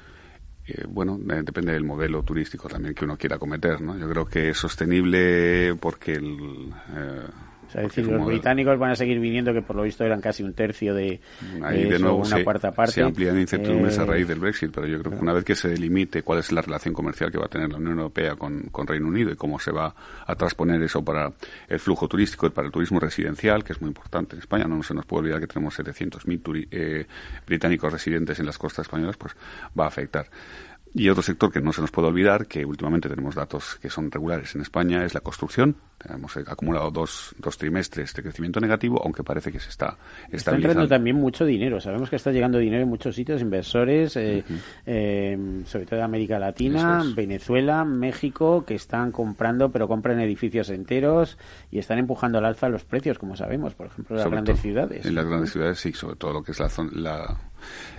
[0.66, 3.96] Eh, bueno, eh, depende del modelo turístico también que uno quiera cometer, ¿no?
[3.99, 7.27] Yo creo que es sostenible porque el, eh,
[7.76, 10.54] es decir, los británicos van a seguir viniendo, que por lo visto eran casi un
[10.54, 11.20] tercio de,
[11.60, 12.92] de, nuevo una cuarta parte.
[12.92, 15.54] Se amplían incertidumbres a eh, raíz del Brexit, pero yo creo que una vez que
[15.54, 18.62] se delimite cuál es la relación comercial que va a tener la Unión Europea con,
[18.70, 19.94] con Reino Unido y cómo se va
[20.26, 21.32] a transponer eso para
[21.68, 24.82] el flujo turístico y para el turismo residencial, que es muy importante en España, no
[24.82, 27.06] se nos puede olvidar que tenemos 700.000 eh,
[27.46, 29.34] británicos residentes en las costas españolas, pues
[29.78, 30.26] va a afectar.
[30.98, 34.11] Y otro sector que no se nos puede olvidar, que últimamente tenemos datos que son
[34.11, 35.76] regulares en España, es la construcción.
[36.09, 40.37] Hemos acumulado dos, dos trimestres de crecimiento negativo, aunque parece que se está estabilizando.
[40.37, 41.80] Está entrando también mucho dinero.
[41.82, 44.42] Sabemos que está llegando dinero en muchos sitios, inversores, eh,
[44.87, 51.37] eh, sobre todo de América Latina, Venezuela, México, que están comprando, pero compran edificios enteros
[51.70, 55.04] y están empujando al alza los precios, como sabemos, por ejemplo, en las grandes ciudades.
[55.04, 57.37] En las grandes ciudades, sí, sobre todo lo que es la, la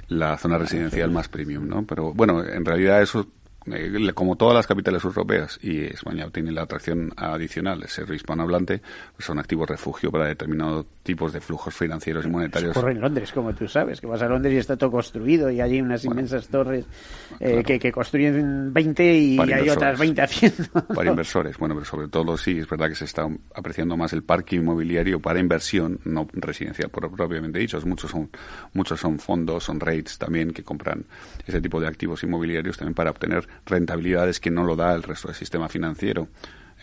[0.08, 1.86] la zona residencial más premium, ¿no?
[1.86, 3.28] Pero bueno, en realidad eso
[3.72, 8.82] eh, como todas las capitales europeas y España tiene la atracción adicional de ser hispanohablante,
[9.16, 12.76] pues son activos refugio para determinados tipos de flujos financieros y monetarios.
[12.76, 15.62] Ocurre en Londres, como tú sabes, que vas a Londres y está todo construido y
[15.62, 16.86] hay unas inmensas torres
[17.40, 20.66] eh, que, construyen 20 y hay otras 20 haciendo.
[20.94, 24.24] Para inversores, bueno, pero sobre todo sí, es verdad que se está apreciando más el
[24.24, 27.80] parque inmobiliario para inversión, no residencial propiamente dicho.
[27.86, 28.30] Muchos son,
[28.74, 31.06] muchos son fondos, son rates también que compran
[31.46, 35.28] ese tipo de activos inmobiliarios también para obtener rentabilidades que no lo da el resto
[35.28, 36.28] del sistema financiero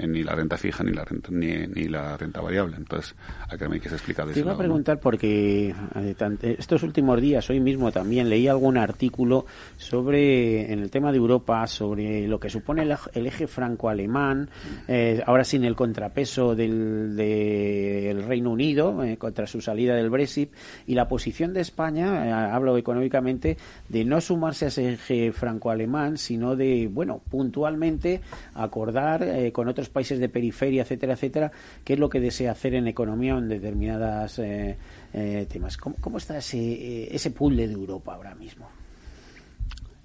[0.00, 2.76] ni la renta fija ni la renta, ni, ni la renta variable.
[2.76, 3.14] Entonces,
[3.48, 7.61] a que me quieres explicar Te iba a preguntar porque eh, estos últimos días, hoy
[7.61, 12.83] mismo también leí algún artículo sobre, en el tema de Europa, sobre lo que supone
[12.83, 14.50] el, eje franco-alemán,
[14.88, 20.52] eh, ahora sin el contrapeso del, del Reino Unido eh, contra su salida del Brexit
[20.87, 23.57] y la posición de España, hablo económicamente,
[23.88, 28.20] de no sumarse a ese eje franco-alemán, sino de, bueno, puntualmente
[28.54, 31.53] acordar con otros países de periferia, etcétera, etcétera,
[31.85, 34.77] qué es lo que desea hacer en economía o en determinadas eh,
[35.12, 35.77] eh, temas.
[35.77, 38.68] ¿Cómo, está ese, eh, ese puzzle de Europa ahora mismo?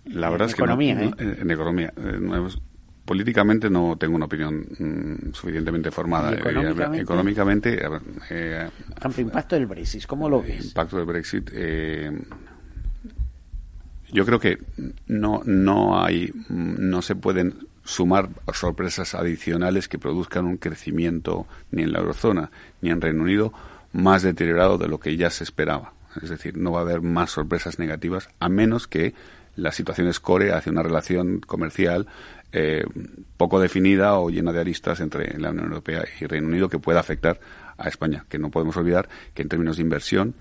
[0.06, 1.94] La verdad es que en economía,
[3.06, 6.34] políticamente no tengo una opinión mm, suficientemente formada.
[6.34, 7.80] Económicamente, económicamente
[9.18, 10.66] impacto del Brexit, ¿cómo lo ves?
[10.66, 11.52] Impacto del Brexit.
[14.12, 14.58] yo creo que
[15.08, 21.92] no no hay no se pueden sumar sorpresas adicionales que produzcan un crecimiento ni en
[21.92, 23.54] la eurozona ni en Reino Unido
[23.92, 25.94] más deteriorado de lo que ya se esperaba.
[26.22, 29.14] Es decir, no va a haber más sorpresas negativas a menos que
[29.56, 32.08] la situación escore hacia una relación comercial
[32.52, 32.84] eh,
[33.38, 37.00] poco definida o llena de aristas entre la Unión Europea y Reino Unido que pueda
[37.00, 37.40] afectar
[37.78, 38.26] a España.
[38.30, 40.36] Que no podemos olvidar que en términos de inversión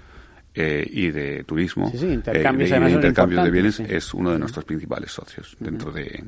[0.55, 4.65] eh, y de turismo, sí, intercambios, eh, de, intercambios de bienes, es uno de nuestros
[4.65, 5.57] principales socios.
[5.61, 6.25] Dentro de.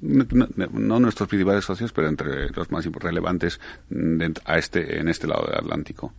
[0.00, 3.58] No, nuestros principales socios, pero entre los más relevantes
[4.44, 6.14] a este, en este lado del Atlántico.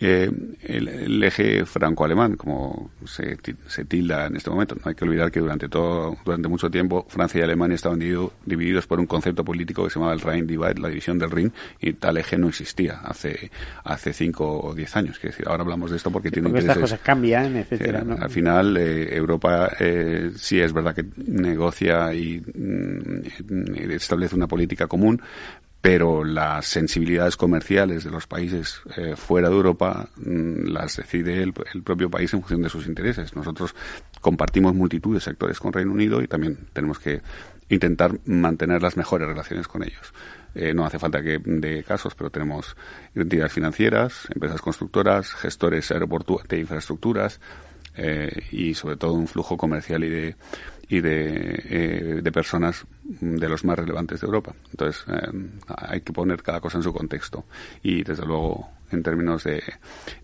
[0.00, 0.30] Eh,
[0.62, 4.74] el, eje franco-alemán, como se, se, tilda en este momento.
[4.74, 8.00] No hay que olvidar que durante todo, durante mucho tiempo, Francia y Alemania estaban
[8.44, 11.52] divididos por un concepto político que se llamaba el Rhein Divide, la división del Rin,
[11.80, 13.50] y tal eje no existía hace
[13.84, 15.18] hace cinco o diez años.
[15.22, 18.00] Decir, ahora hablamos de esto porque tiene porque estas cosas cambian, etcétera.
[18.00, 24.48] Eh, al final, eh, Europa eh, sí es verdad que negocia y mm, establece una
[24.48, 25.22] política común,
[25.84, 31.52] pero las sensibilidades comerciales de los países eh, fuera de Europa mm, las decide el,
[31.52, 33.36] propio país en función de sus intereses.
[33.36, 33.74] Nosotros
[34.22, 37.20] compartimos multitud de sectores con Reino Unido y también tenemos que
[37.68, 40.14] intentar mantener las mejores relaciones con ellos.
[40.54, 42.78] Eh, no hace falta que de casos, pero tenemos
[43.14, 45.92] entidades financieras, empresas constructoras, gestores
[46.48, 47.40] de infraestructuras
[47.94, 50.36] eh, y sobre todo un flujo comercial y de
[50.94, 54.54] y de, de personas de los más relevantes de Europa.
[54.70, 55.28] Entonces, eh,
[55.66, 57.44] hay que poner cada cosa en su contexto.
[57.82, 59.60] Y, desde luego, en términos de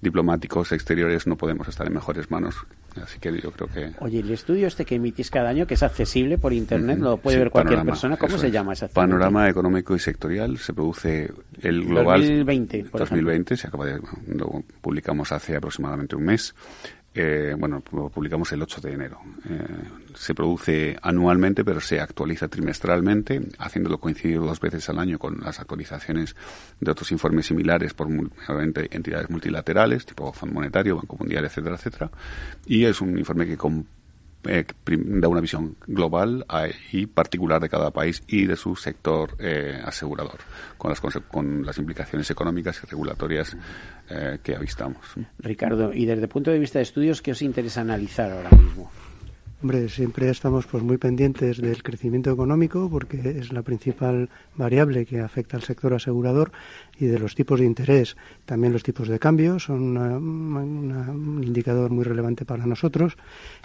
[0.01, 2.55] diplomáticos exteriores, no podemos estar en mejores manos.
[3.03, 3.93] Así que yo creo que...
[4.01, 7.39] Oye, el estudio este que emitís cada año, que es accesible por Internet, lo puede
[7.39, 9.13] ver cualquier persona, ¿cómo se llama exactamente?
[9.13, 10.59] Panorama Económico y Sectorial.
[10.59, 12.21] Se produce el global...
[12.21, 14.01] 2020, por 2020, se acaba de...
[14.29, 16.55] Lo publicamos hace aproximadamente un mes.
[17.13, 19.21] Eh, bueno, lo publicamos el 8 de enero.
[19.49, 19.65] Eh,
[20.15, 25.59] se produce anualmente, pero se actualiza trimestralmente, haciéndolo coincidir dos veces al año con las
[25.59, 26.37] actualizaciones
[26.79, 32.11] de otros informes similares por entidades multilaterales, tipo Fondo Monetario, Banco Mundial, etcétera, etcétera.
[32.67, 33.57] Y es un informe que
[34.45, 36.47] eh, da una visión global
[36.93, 40.39] y particular de cada país y de su sector eh, asegurador,
[40.79, 43.57] con las, con las implicaciones económicas y regulatorias
[44.09, 44.99] eh, que avistamos.
[45.39, 48.91] Ricardo, y desde el punto de vista de estudios, ¿qué os interesa analizar ahora mismo?
[49.63, 55.21] Hombre, siempre estamos pues muy pendientes del crecimiento económico porque es la principal variable que
[55.21, 56.51] afecta al sector asegurador
[57.01, 58.17] y de los tipos de interés.
[58.45, 63.17] También los tipos de cambio son un indicador muy relevante para nosotros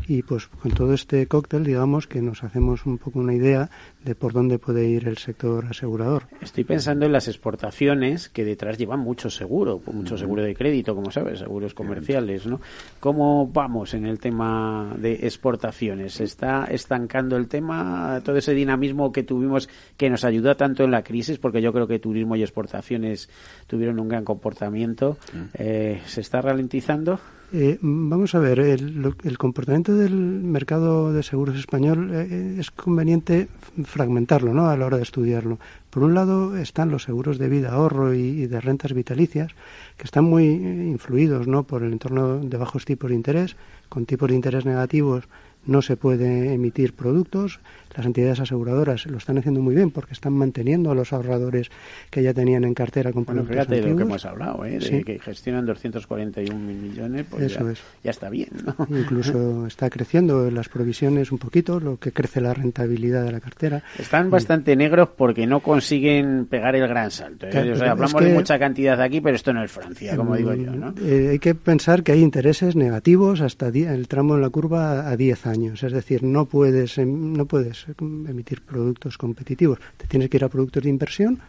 [0.08, 3.70] y pues con todo este cóctel digamos que nos hacemos un poco una idea
[4.04, 6.28] de por dónde puede ir el sector asegurador.
[6.42, 11.12] Estoy pensando en las exportaciones que detrás llevan mucho seguro, mucho seguro de crédito, como
[11.12, 12.62] sabes, seguros comerciales, ¿no?
[13.00, 16.14] ¿Cómo vamos en el tema de exportaciones?
[16.14, 19.68] ¿Se está estancando el tema, todo ese dinamismo que tuvimos
[19.98, 23.25] que nos ayudó tanto en la crisis, porque yo creo que turismo y exportaciones
[23.68, 25.18] tuvieron un gran comportamiento.
[25.34, 25.44] Mm.
[25.56, 27.20] Eh, ¿Se está ralentizando?
[27.54, 33.48] Eh, vamos a ver, el, comportamiento del mercado de seguros español eh, es conveniente
[33.84, 34.68] fragmentarlo ¿no?
[34.68, 35.60] a la hora de estudiarlo.
[35.90, 39.54] Por un lado están los seguros de vida, ahorro y, de rentas vitalicias,
[39.96, 41.64] que están muy influidos ¿no?
[41.64, 43.56] por el entorno de bajos tipos de interés,
[43.90, 45.26] con tipos de interés negativos
[45.66, 47.60] no se puede emitir productos.
[47.96, 51.70] Las entidades aseguradoras lo están haciendo muy bien porque están manteniendo a los ahorradores
[52.10, 54.80] que ya tenían en cartera con bueno, fíjate de lo que hemos hablado, ¿eh?
[54.80, 57.80] de que gestionan 241 mil millones, pues Eso ya, es.
[58.04, 58.50] ya, está bien.
[58.90, 63.84] Incluso está creciendo las provisiones un poquito, lo que crece la rentabilidad de la cartera.
[63.98, 67.48] Están bastante negros porque no consiguen pegar el gran salto.
[67.48, 67.72] ¿eh?
[67.72, 70.72] o sea, hablamos de mucha cantidad aquí, pero esto no es Francia, como digo yo.
[70.72, 70.94] ¿no?
[71.02, 75.18] Eh, hay que pensar que hay intereses negativos hasta el tramo en la curva a
[75.18, 75.84] 10 años.
[75.84, 79.80] Es decir, no puedes, em, no puedes emitir productos competitivos.
[79.98, 81.40] Te tienes que ir a productos de inversión,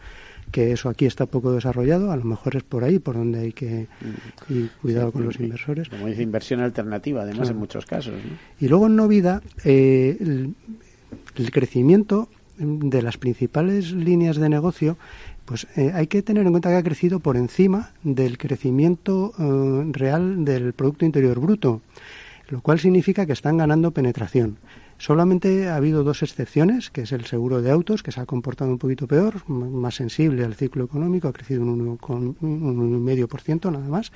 [0.51, 3.53] que eso aquí está poco desarrollado, a lo mejor es por ahí por donde hay
[3.53, 3.87] que
[4.49, 5.89] ir cuidado con los inversores.
[5.89, 8.15] Como dice, inversión alternativa, además, en muchos casos.
[8.59, 14.97] Y luego en Novida, eh, el, crecimiento de las principales líneas de negocio
[15.47, 19.91] pues eh, hay que tener en cuenta que ha crecido por encima del crecimiento eh,
[19.93, 21.81] real del Producto Interior Bruto,
[22.49, 24.57] lo cual significa que están ganando penetración.
[24.99, 28.71] Solamente ha habido dos excepciones, que es el seguro de autos, que se ha comportado
[28.71, 34.11] un poquito peor, más sensible al ciclo económico, ha crecido un 1,5% nada más,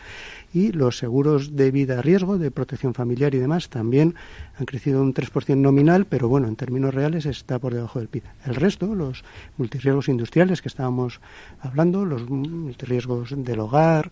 [0.54, 4.16] y los seguros de vida riesgo, de protección familiar y demás, también
[4.58, 8.24] han crecido un 3% nominal, pero bueno, en términos reales está por debajo del PIB.
[8.46, 9.24] El resto, los
[9.58, 11.22] multirriesgos industriales que estábamos
[11.62, 14.12] hablando, los multirriesgos del hogar,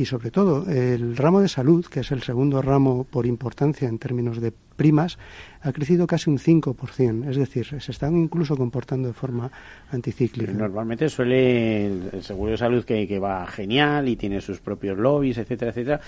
[0.00, 3.98] y sobre todo el ramo de salud, que es el segundo ramo por importancia en
[3.98, 5.18] términos de primas,
[5.60, 9.52] ha crecido casi un 5%, es decir, se están incluso comportando de forma
[9.90, 10.52] anticíclica.
[10.52, 15.70] Normalmente suele el seguro de salud que, va genial y tiene sus propios lobbies, etcétera,
[15.70, 16.00] etcétera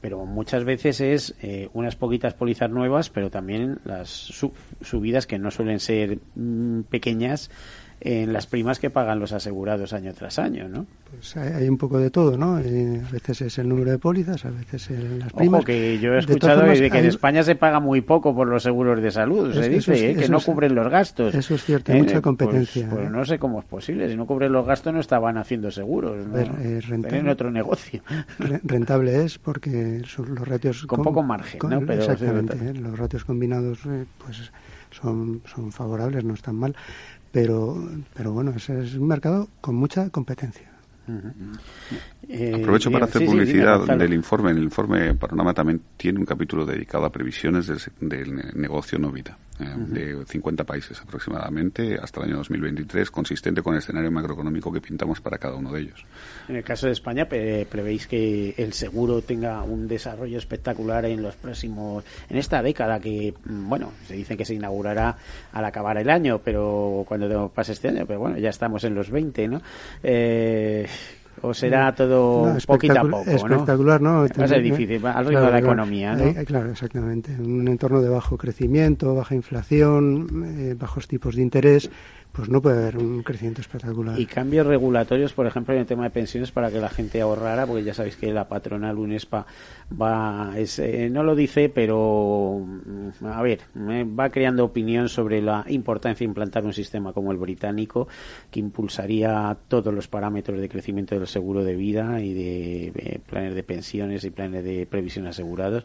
[0.00, 5.52] pero muchas veces es eh, unas poquitas pólizas nuevas, pero también las subidas que no
[5.52, 7.50] suelen ser mm, pequeñas
[8.04, 10.86] en las primas que pagan los asegurados año tras año, ¿no?
[11.08, 12.58] Pues hay, un poco de todo, ¿no?
[12.58, 15.60] Eh, a veces es el número de pólizas, a veces es las primas.
[15.60, 18.64] Ojo, que yo he escuchado de que en España se paga muy poco por los
[18.64, 20.16] seguros de salud, se dice, ¿eh?
[20.16, 21.32] que no cubren los gastos.
[21.32, 22.88] Eso es cierto, hay mucha pues, competencia.
[22.90, 26.26] Pues, no sé cómo es posible, si no cubren los gastos no estaban haciendo seguros,
[26.26, 26.38] ¿no?
[27.08, 28.02] Tienen otro negocio.
[28.64, 30.86] Rentable es porque los ratios...
[30.86, 31.80] Con, poco margen, ¿no?
[31.86, 33.78] Pero, exactamente, los ratios combinados
[34.18, 34.50] pues
[34.90, 36.74] son, son favorables, no están mal
[37.32, 37.76] pero,
[38.14, 40.70] pero bueno, ese es un mercado con mucha competencia.
[42.28, 44.52] Eh, Aprovecho para hacer publicidad del informe.
[44.52, 49.36] El informe Panorama también tiene un capítulo dedicado a previsiones del, del negocio Novita.
[49.62, 54.80] Eh, de 50 países aproximadamente hasta el año 2023, consistente con el escenario macroeconómico que
[54.80, 56.04] pintamos para cada uno de ellos.
[56.48, 61.36] En el caso de España, prevéis que el seguro tenga un desarrollo espectacular en los
[61.36, 65.16] próximos, en esta década que, mm, bueno, se dice que se inaugurará
[65.52, 69.10] al acabar el año, pero cuando pase este año, pero bueno, ya estamos en los
[69.10, 69.62] 20, ¿no?
[70.02, 70.86] Eh,
[71.42, 73.30] o será todo poquito a poco?
[73.30, 74.26] Espectacular, ¿no?
[74.26, 76.44] Va a ser difícil, al ritmo de la economía, ¿no?
[76.44, 77.32] claro, exactamente.
[77.38, 81.90] Un entorno de bajo crecimiento, baja inflación, eh, bajos tipos de interés
[82.32, 84.18] pues no puede haber un crecimiento espectacular.
[84.18, 87.66] Y cambios regulatorios, por ejemplo, en el tema de pensiones para que la gente ahorrara,
[87.66, 89.46] porque ya sabéis que la patronal UNESPA
[90.00, 93.60] va, es, eh, no lo dice, pero mm, a ver,
[93.90, 98.08] eh, va creando opinión sobre la importancia de implantar un sistema como el británico,
[98.50, 103.62] que impulsaría todos los parámetros de crecimiento del seguro de vida y de, planes de
[103.62, 105.84] pensiones y planes de previsión asegurados.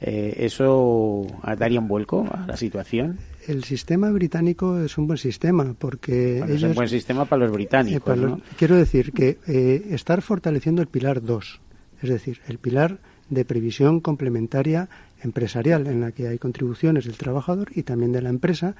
[0.00, 1.26] Eh, ¿Eso
[1.58, 3.18] daría un vuelco a la situación?
[3.46, 8.18] El sistema británico es un buen sistema porque es un buen sistema para los británicos.
[8.18, 11.60] Eh, quiero decir que eh, estar fortaleciendo el pilar 2,
[12.02, 12.98] es decir, el pilar
[13.30, 14.88] de previsión complementaria
[15.22, 18.74] empresarial en la que hay contribuciones del trabajador y también de la empresa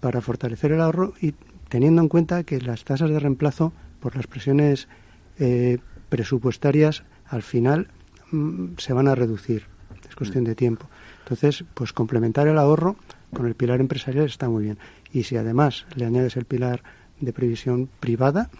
[0.00, 1.34] para fortalecer el ahorro y
[1.68, 4.88] teniendo en cuenta que las tasas de reemplazo por las presiones
[5.38, 5.78] eh,
[6.08, 7.88] presupuestarias al final
[8.30, 9.64] mm, se van a reducir.
[10.08, 10.88] Es cuestión de tiempo.
[11.24, 12.96] Entonces, pues complementar el ahorro
[13.34, 14.78] con el pilar empresarial está muy bien.
[15.12, 16.82] Y si además le añades el pilar
[17.20, 18.50] de previsión privada,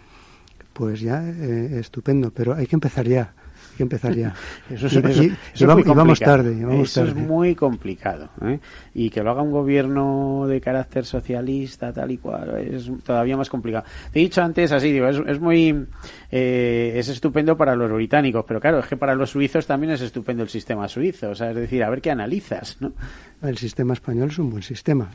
[0.73, 2.31] pues ya eh, estupendo.
[2.31, 3.33] Pero hay que empezar ya
[3.75, 4.33] que empezaría.
[4.69, 6.81] Eso y, vamos, tarde.
[6.81, 8.29] eso es muy complicado.
[8.41, 8.59] ¿eh?
[8.93, 13.49] Y que lo haga un gobierno de carácter socialista, tal y cual, es todavía más
[13.49, 13.85] complicado.
[14.11, 15.85] Te he dicho antes, así, digo, es, muy.
[16.31, 20.01] Eh, es estupendo para los británicos, pero claro, es que para los suizos también es
[20.01, 21.29] estupendo el sistema suizo.
[21.29, 22.93] O sea, es decir, a ver qué analizas, ¿no?
[23.41, 25.09] El sistema español es un buen sistema.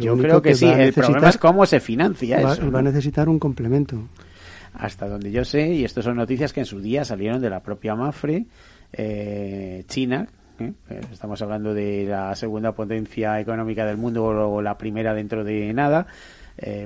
[0.00, 0.66] Yo creo que, sí.
[0.66, 2.70] El problema es cómo se financia eso.
[2.70, 4.08] Va a necesitar un complemento
[4.78, 7.60] hasta donde yo sé, y esto son noticias que en su día salieron de la
[7.60, 8.46] propia Mafre,
[8.92, 10.72] eh, China, ¿eh?
[10.88, 15.72] Eh, estamos hablando de la segunda potencia económica del mundo o la primera dentro de
[15.72, 16.06] nada,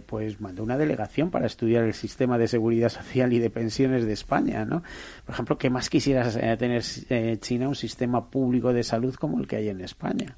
[0.07, 4.13] pues mandó una delegación para estudiar el sistema de seguridad social y de pensiones de
[4.13, 4.83] España, ¿no?
[5.25, 6.83] Por ejemplo, ¿qué más quisieras tener
[7.39, 10.37] China un sistema público de salud como el que hay en España?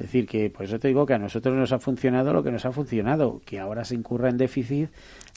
[0.00, 2.50] Es decir, que por eso te digo que a nosotros nos ha funcionado lo que
[2.50, 4.88] nos ha funcionado, que ahora se incurra en déficit,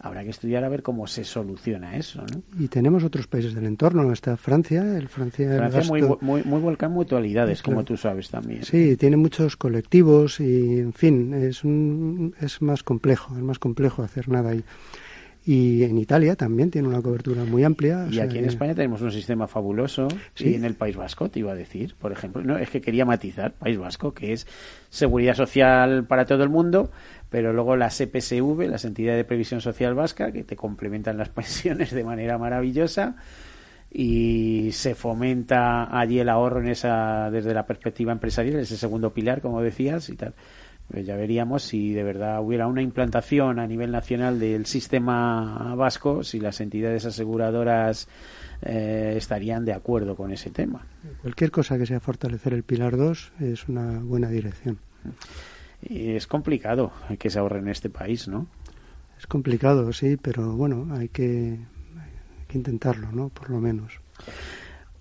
[0.01, 2.21] habrá que estudiar a ver cómo se soluciona eso.
[2.21, 2.41] ¿no?
[2.63, 6.93] Y tenemos otros países del entorno, está Francia, el Francia, Francia muy, muy, muy volcán
[6.93, 8.63] mutualidades, como tú sabes también.
[8.63, 14.01] Sí, tiene muchos colectivos y, en fin, es, un, es más complejo, es más complejo
[14.01, 15.12] hacer nada ahí y
[15.45, 18.07] en Italia también tiene una cobertura muy amplia.
[18.09, 21.51] Y aquí en España tenemos un sistema fabuloso y en el País Vasco, te iba
[21.51, 24.47] a decir, por ejemplo, no es que quería matizar, País Vasco, que es
[24.89, 26.91] seguridad social para todo el mundo,
[27.29, 31.91] pero luego la CPSV, las entidades de previsión social vasca, que te complementan las pensiones
[31.91, 33.15] de manera maravillosa
[33.91, 39.41] y se fomenta allí el ahorro en esa desde la perspectiva empresarial, ese segundo pilar,
[39.41, 40.33] como decías, y tal.
[40.89, 46.23] Pues ya veríamos si de verdad hubiera una implantación a nivel nacional del sistema vasco,
[46.23, 48.07] si las entidades aseguradoras
[48.61, 50.85] eh, estarían de acuerdo con ese tema.
[51.21, 54.77] Cualquier cosa que sea fortalecer el pilar 2 es una buena dirección.
[55.81, 58.47] Y es complicado que se ahorre en este país, ¿no?
[59.17, 61.57] Es complicado, sí, pero bueno, hay que,
[61.97, 63.29] hay que intentarlo, ¿no?
[63.29, 63.99] Por lo menos.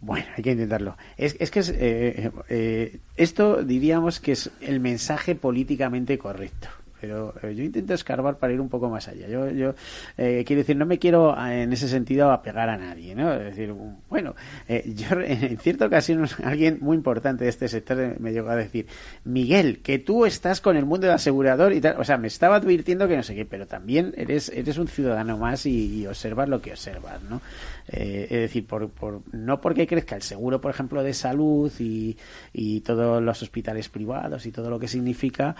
[0.03, 0.96] Bueno, hay que intentarlo.
[1.16, 6.68] Es, es que es, eh, eh, esto diríamos que es el mensaje políticamente correcto
[7.03, 9.26] pero yo intento escarbar para ir un poco más allá.
[9.26, 9.74] Yo, yo
[10.16, 13.32] eh, quiero decir, no me quiero en ese sentido apegar a nadie, ¿no?
[13.32, 13.74] Es decir,
[14.09, 14.36] bueno,
[14.68, 18.86] eh, yo en cierta ocasión alguien muy importante de este sector me llegó a decir,
[19.24, 22.55] Miguel, que tú estás con el mundo del asegurador y tal, o sea, me estaba
[22.55, 26.61] advirtiendo que no sé qué, pero también eres, eres un ciudadano más y, observas lo
[26.61, 27.40] que observas, ¿no?
[27.89, 32.16] Eh, es decir, por, por, no porque crezca el seguro, por ejemplo, de salud y,
[32.53, 35.55] y todos los hospitales privados y todo lo que significa,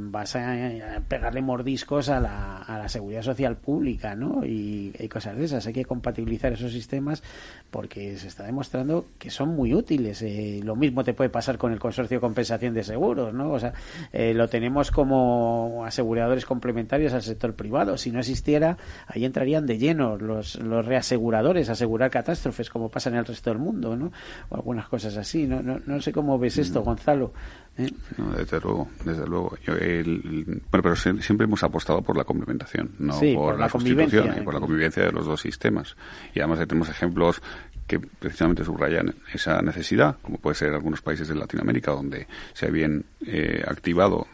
[0.00, 4.44] vas a pegarle mordiscos a la, a la seguridad social pública, ¿no?
[4.44, 5.66] Y, cosas de esas.
[5.66, 7.22] Hay que compatibilizar esos sistemas
[7.70, 10.22] porque se está demostrando que son muy útiles.
[10.22, 13.52] Eh, lo mismo te puede pasar con el consorcio de compensación de seguros, ¿no?
[13.52, 13.74] O sea,
[14.12, 17.96] eh, lo tenemos como aseguradores complementarios al sector privado.
[17.96, 18.76] Si no existiera,
[19.06, 23.58] ahí entrarían de lleno los, los reaseguradores, asegurar catástrofes como pasa en el resto del
[23.58, 24.12] mundo, ¿no?
[24.48, 25.46] O algunas cosas así.
[25.46, 26.84] No, no, no sé cómo ves esto, mm.
[26.84, 27.32] Gonzalo.
[27.76, 27.90] ¿Eh?
[28.36, 29.56] desde luego, desde luego.
[29.66, 34.60] bueno, pero siempre hemos apostado por la complementación, no por, la, sustitución, y por la
[34.60, 35.96] convivencia de los dos sistemas.
[36.34, 37.42] Y además tenemos ejemplos
[37.86, 43.04] que precisamente subrayan esa necesidad, como puede ser algunos países de Latinoamérica donde se habían
[43.26, 44.26] eh, activado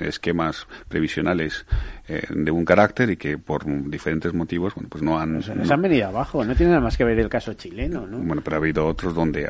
[0.00, 1.66] esquemas previsionales
[2.08, 5.42] eh, de un carácter y que por diferentes motivos, bueno, pues no han...
[5.42, 8.18] se han venido abajo, no tiene nada más que ver el caso chileno, ¿no?
[8.18, 9.48] Bueno, pero ha habido otros donde,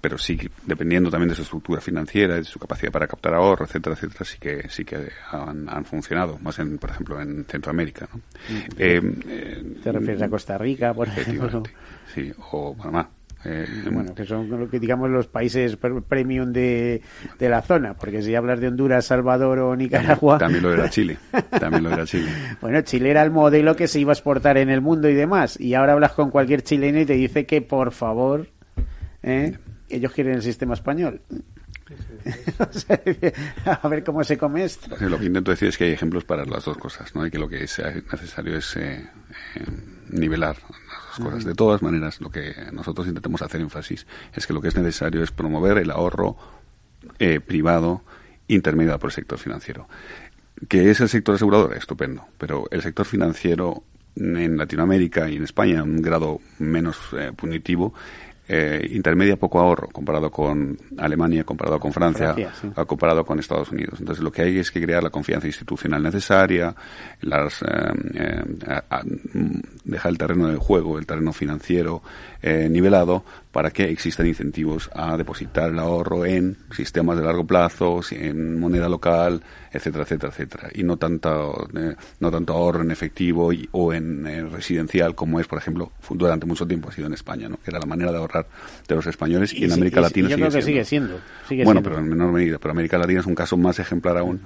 [0.00, 3.94] pero sí, dependiendo también de su estructura financiera, de su capacidad para captar ahorro, etcétera,
[3.94, 8.18] etcétera, sí que sí que han, funcionado, más en, por ejemplo, en Centroamérica, ¿no?
[8.18, 8.60] Mm.
[8.78, 11.62] Eh, ¿Te refieres a Costa Rica, por ejemplo?
[12.14, 13.08] Sí, o Panamá.
[13.46, 15.76] Eh, bueno, que son lo que digamos los países
[16.08, 17.02] premium de,
[17.38, 20.38] de, la zona, porque si hablas de Honduras, Salvador o Nicaragua.
[20.38, 21.18] También, lo era Chile.
[21.60, 22.30] También lo era Chile.
[22.60, 25.60] bueno, Chile era el modelo que se iba a exportar en el mundo y demás.
[25.60, 28.48] Y ahora hablas con cualquier chileno y te dice que por favor,
[29.22, 29.58] ¿eh?
[29.88, 31.20] ellos quieren el sistema español.
[33.66, 34.96] a ver cómo se come esto.
[35.00, 37.26] Lo que intento decir es que hay ejemplos para las dos cosas, ¿no?
[37.26, 37.78] Y que lo que es
[38.10, 39.04] necesario es eh,
[40.14, 40.56] nivelar
[41.16, 41.44] cosas.
[41.44, 45.22] De todas maneras, lo que nosotros intentamos hacer énfasis es que lo que es necesario
[45.22, 46.36] es promover el ahorro
[47.18, 48.02] eh, privado
[48.48, 49.88] intermediado por el sector financiero.
[50.68, 53.84] Que es el sector asegurador, estupendo, pero el sector financiero
[54.16, 57.94] en Latinoamérica y en España, en un grado menos eh, punitivo,
[58.46, 62.34] eh, intermedia poco ahorro comparado con Alemania, comparado con Francia,
[62.86, 64.00] comparado con Estados Unidos.
[64.00, 66.74] Entonces lo que hay es que crear la confianza institucional necesaria,
[67.22, 67.66] las, eh,
[68.14, 69.00] eh,
[69.84, 72.02] dejar el terreno de juego, el terreno financiero
[72.42, 73.24] nivelado
[73.54, 78.88] para que existan incentivos a depositar el ahorro en sistemas de largo plazo, en moneda
[78.88, 80.70] local, etcétera, etcétera, etcétera.
[80.74, 85.58] Y no tanto, eh, no tanto ahorro en efectivo o en residencial como es, por
[85.60, 87.56] ejemplo, durante mucho tiempo ha sido en España, ¿no?
[87.58, 88.48] que era la manera de ahorrar
[88.88, 91.20] de los españoles y, en América Latina yo creo que sigue siendo.
[91.62, 92.58] bueno, pero en menor medida.
[92.58, 94.40] Pero América Latina es un caso más ejemplar aún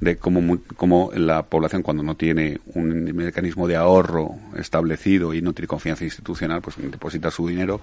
[0.00, 5.52] de cómo, cómo, la población cuando no tiene un mecanismo de ahorro establecido y no
[5.52, 7.80] tiene confianza institucional, pues deposita su dinero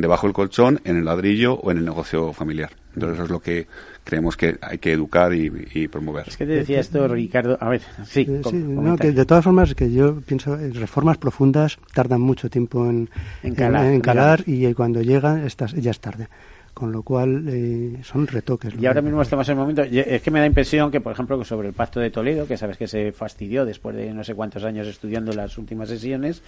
[0.00, 2.70] debajo del colchón, en el ladrillo o en el negocio familiar.
[2.94, 3.66] Entonces eso es lo que
[4.02, 6.28] creemos que hay que educar y, promover.
[6.28, 7.56] Es que te decía esto, Ricardo.
[7.60, 8.26] A ver, sí.
[8.28, 13.08] Eh, de todas formas, que yo pienso, eh, reformas profundas tardan mucho tiempo en,
[13.42, 16.28] en calar, y cuando llegan ya es tarde
[16.74, 18.74] con lo cual eh, son retoques.
[18.78, 21.42] Y ahora mismo estamos en el momento, es que me da impresión que, por ejemplo,
[21.44, 24.64] sobre el Pacto de Toledo, que sabes que se fastidió después de no sé cuántos
[24.64, 26.42] años estudiando las últimas sesiones,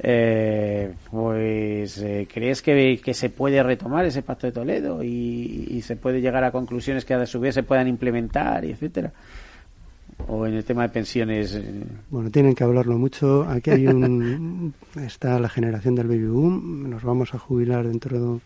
[0.00, 5.82] eh, pues eh, ¿crees que, que, se puede retomar ese Pacto de Toledo y, y,
[5.82, 9.12] se puede llegar a conclusiones que a su vez se puedan implementar, y etcétera?
[10.28, 11.60] o en el tema de pensiones?
[12.10, 13.44] Bueno, tienen que hablarlo mucho.
[13.48, 16.90] Aquí hay un está la generación del baby boom.
[16.90, 18.40] Nos vamos a jubilar dentro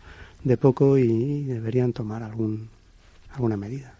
[0.45, 2.69] de poco y deberían tomar algún,
[3.33, 3.95] alguna medida.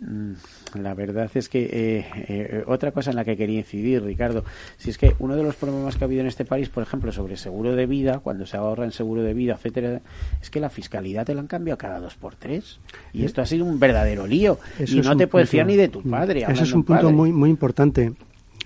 [0.00, 0.32] Mm,
[0.74, 4.44] la verdad es que eh, eh, otra cosa en la que quería incidir, Ricardo,
[4.76, 7.12] si es que uno de los problemas que ha habido en este país, por ejemplo,
[7.12, 10.02] sobre seguro de vida, cuando se ahorra en seguro de vida, etcétera,
[10.42, 12.78] es que la fiscalidad te la han cambiado cada dos por tres.
[13.14, 14.58] Y esto ha sido un verdadero lío.
[14.84, 16.44] y no te puedes fiar ni de tu padre.
[16.46, 18.12] Ese es un punto muy, muy importante.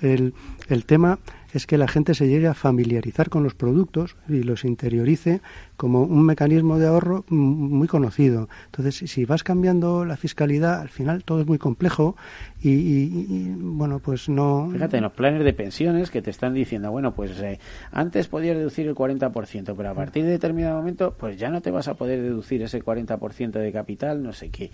[0.01, 0.32] El,
[0.68, 1.18] el tema
[1.53, 5.41] es que la gente se llegue a familiarizar con los productos y los interiorice
[5.81, 8.51] como un mecanismo de ahorro muy conocido.
[8.66, 12.16] Entonces, si vas cambiando la fiscalidad, al final todo es muy complejo
[12.62, 14.68] y, bueno, pues no.
[14.70, 17.59] Fíjate, en los planes de pensiones que te están diciendo, bueno, pues eh,
[17.93, 21.70] antes podías deducir el 40%, pero a partir de determinado momento, pues ya no te
[21.70, 24.70] vas a poder deducir ese 40% de capital, no sé qué.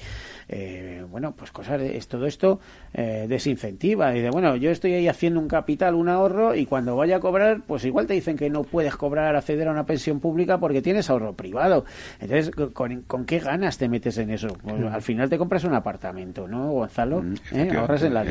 [0.49, 2.59] Eh, bueno, pues cosas, es todo esto
[2.95, 4.11] eh, desincentiva.
[4.11, 7.63] Dice, bueno, yo estoy ahí haciendo un capital, un ahorro, y cuando vaya a cobrar,
[7.65, 10.96] pues igual te dicen que no puedes cobrar, acceder a una pensión pública porque tienes
[11.11, 11.85] ahorro privado.
[12.21, 14.49] Entonces, ¿con, qué ganas te metes en eso?
[14.63, 17.23] Pues, al final te compras un apartamento, ¿no, Gonzalo?
[17.23, 17.73] Mm, ¿Eh?
[17.77, 18.25] Ahorras en la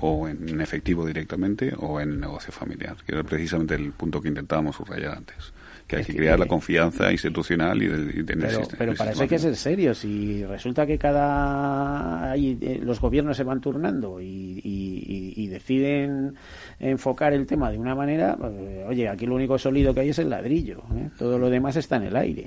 [0.00, 4.76] O en efectivo directamente o en negocio familiar, que era precisamente el punto que intentábamos
[4.76, 5.52] subrayar antes
[5.88, 9.38] que hay que, crear la confianza institucional y, de, pero, pero para eso hay que
[9.38, 16.34] ser serio si resulta que cada eh, los gobiernos se van turnando y, y, deciden
[16.78, 18.52] enfocar el tema de una manera pues,
[18.86, 21.08] oye aquí lo único sólido que hay es el ladrillo ¿eh?
[21.18, 22.44] todo lo demás está en el aire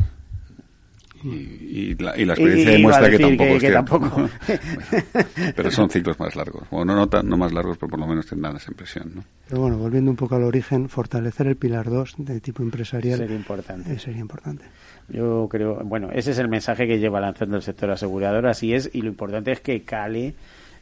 [1.24, 4.30] y, la, experiencia demuestra que, tampoco es tampoco.
[5.56, 6.64] pero son ciclos más largos.
[6.72, 9.12] O no, no, más largos, pero por lo menos tendrán esa impresión.
[9.16, 9.24] ¿no?
[9.48, 13.36] Pero bueno, volviendo un poco al origen, fortalecer el pilar 2 de tipo empresarial sería
[13.36, 13.94] importante.
[13.94, 14.66] Eh, sería importante.
[15.10, 18.90] Yo creo, bueno, ese es el mensaje que lleva lanzando el sector asegurador, así es,
[18.94, 20.36] y lo importante es que cale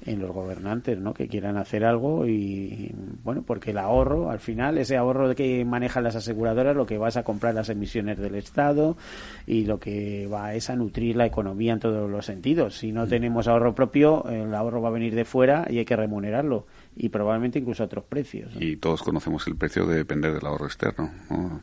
[0.05, 1.13] en los gobernantes, ¿no?
[1.13, 2.93] Que quieran hacer algo y,
[3.23, 7.17] bueno, porque el ahorro, al final, ese ahorro que manejan las aseguradoras, lo que vas
[7.17, 8.97] a comprar las emisiones del Estado
[9.45, 12.77] y lo que va es a nutrir la economía en todos los sentidos.
[12.77, 15.95] Si no tenemos ahorro propio, el ahorro va a venir de fuera y hay que
[15.95, 18.51] remunerarlo y probablemente incluso a otros precios.
[18.59, 21.09] Y todos conocemos el precio de depender del ahorro externo.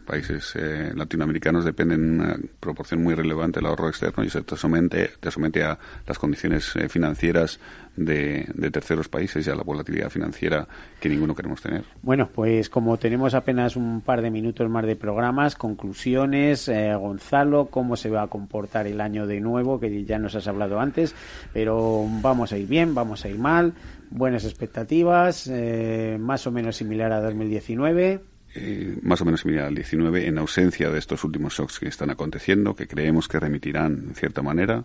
[0.07, 4.57] Países eh, latinoamericanos dependen en una proporción muy relevante del ahorro externo y se te
[4.57, 7.61] somete, te somete a las condiciones eh, financieras
[7.97, 10.67] de, terceros países y a la volatilidad financiera
[11.01, 11.85] que ninguno queremos tener.
[12.03, 17.67] Bueno, pues como tenemos apenas un par de minutos más de programas, conclusiones, eh, Gonzalo,
[17.67, 21.15] cómo se va a comportar el año de nuevo, que ya nos has hablado antes,
[21.53, 23.73] pero vamos a ir bien, vamos a ir mal,
[24.11, 28.21] buenas expectativas, eh, más o menos similar a 2019.
[28.59, 32.09] Eh, más o menos similar al 19 en ausencia de estos últimos shocks que están
[32.09, 34.85] aconteciendo, que creemos que remitirán en cierta manera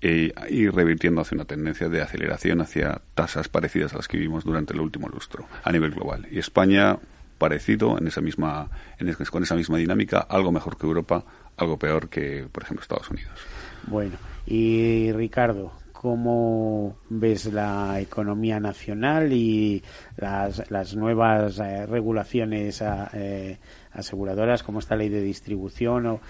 [0.00, 4.44] e ir revirtiendo hacia una tendencia de aceleración hacia tasas parecidas a las que vivimos
[4.44, 6.26] durante el último lustro a nivel global.
[6.30, 6.98] Y España
[7.36, 11.24] parecido en esa misma en con esa misma dinámica, algo mejor que Europa,
[11.56, 13.32] algo peor que, por ejemplo, Estados Unidos.
[13.86, 14.16] Bueno,
[14.46, 19.82] y Ricardo, cómo ves la economía nacional y
[20.16, 22.82] las, las nuevas eh, regulaciones
[23.12, 23.58] eh,
[23.92, 26.06] aseguradoras, como esta ley de distribución.
[26.06, 26.20] O,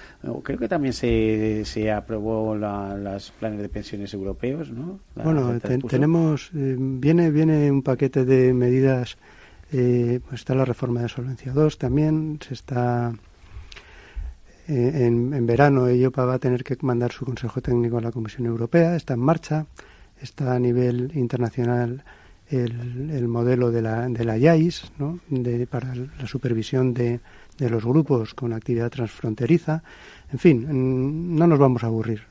[0.42, 4.98] creo que también se, se aprobó la, los planes de pensiones europeos, ¿no?
[5.14, 9.18] bueno, tenemos, eh, viene, viene un paquete de medidas.
[9.70, 13.12] pues está la reforma de Solvencia II también, se está
[14.70, 18.46] eh, en, verano EIOPA va a tener que mandar su consejo técnico a la Comisión
[18.46, 19.66] Europea, está en marcha,
[20.22, 22.04] está a nivel internacional
[22.48, 25.18] el, modelo de la, de la IAIS ¿no?
[25.28, 27.18] de, para la supervisión de,
[27.58, 29.82] de los grupos con actividad transfronteriza.
[30.32, 32.29] En fin, no nos vamos a aburrir.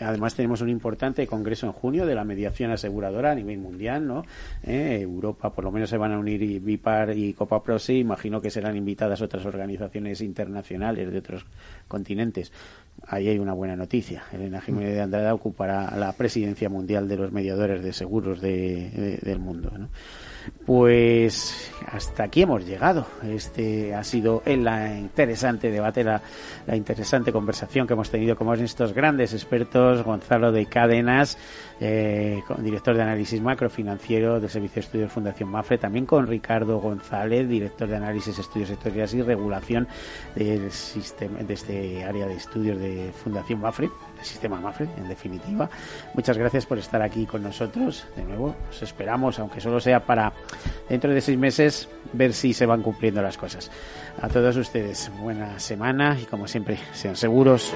[0.00, 4.24] Además tenemos un importante congreso en junio de la mediación aseguradora a nivel mundial, ¿no?
[4.62, 7.98] Eh, Europa, por lo menos se van a unir Vipar y Copa Prosi.
[7.98, 11.44] Imagino que serán invitadas otras organizaciones internacionales de otros
[11.88, 12.52] continentes.
[13.06, 14.24] Ahí hay una buena noticia.
[14.32, 19.70] Elena Jiménez de Andrada ocupará la presidencia mundial de los mediadores de seguros del mundo,
[19.76, 19.88] ¿no?
[20.66, 23.06] Pues hasta aquí hemos llegado.
[23.28, 24.60] Este ha sido el
[24.98, 26.22] interesante debate, la,
[26.72, 31.36] interesante conversación que hemos tenido con estos grandes expertos, Gonzalo de Cadenas,
[31.80, 37.48] eh, director de análisis macrofinanciero del Servicio de Estudios Fundación Mafre, también con Ricardo González,
[37.48, 39.88] director de análisis, estudios sectoriales y regulación
[40.36, 43.90] del sistema, de este área de estudios de Fundación Mafre
[44.24, 45.68] sistema MAFRE, en definitiva.
[46.14, 48.06] Muchas gracias por estar aquí con nosotros.
[48.16, 50.32] De nuevo, os esperamos, aunque solo sea para
[50.88, 53.70] dentro de seis meses, ver si se van cumpliendo las cosas.
[54.20, 57.72] A todos ustedes, buena semana y como siempre, sean seguros.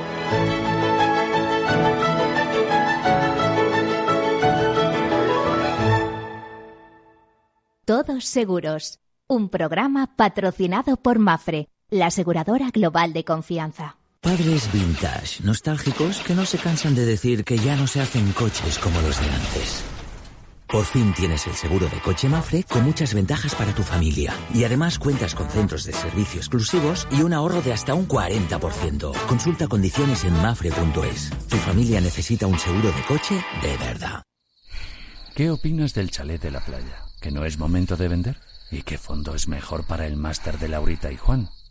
[7.85, 8.99] Todos seguros.
[9.29, 13.97] Un programa patrocinado por Mafre, la aseguradora global de confianza.
[14.27, 18.77] Padres vintage, nostálgicos que no se cansan de decir que ya no se hacen coches
[18.81, 19.85] como los de antes.
[20.67, 24.35] Por fin tienes el seguro de coche Mafre con muchas ventajas para tu familia.
[24.53, 29.13] Y además cuentas con centros de servicio exclusivos y un ahorro de hasta un 40%.
[29.29, 31.31] Consulta condiciones en mafre.es.
[31.49, 34.25] Tu familia necesita un seguro de coche de verdad.
[35.37, 37.05] ¿Qué opinas del chalet de la playa?
[37.21, 38.41] ¿Que no es momento de vender?
[38.73, 41.49] ¿Y qué fondo es mejor para el máster de Laurita y Juan?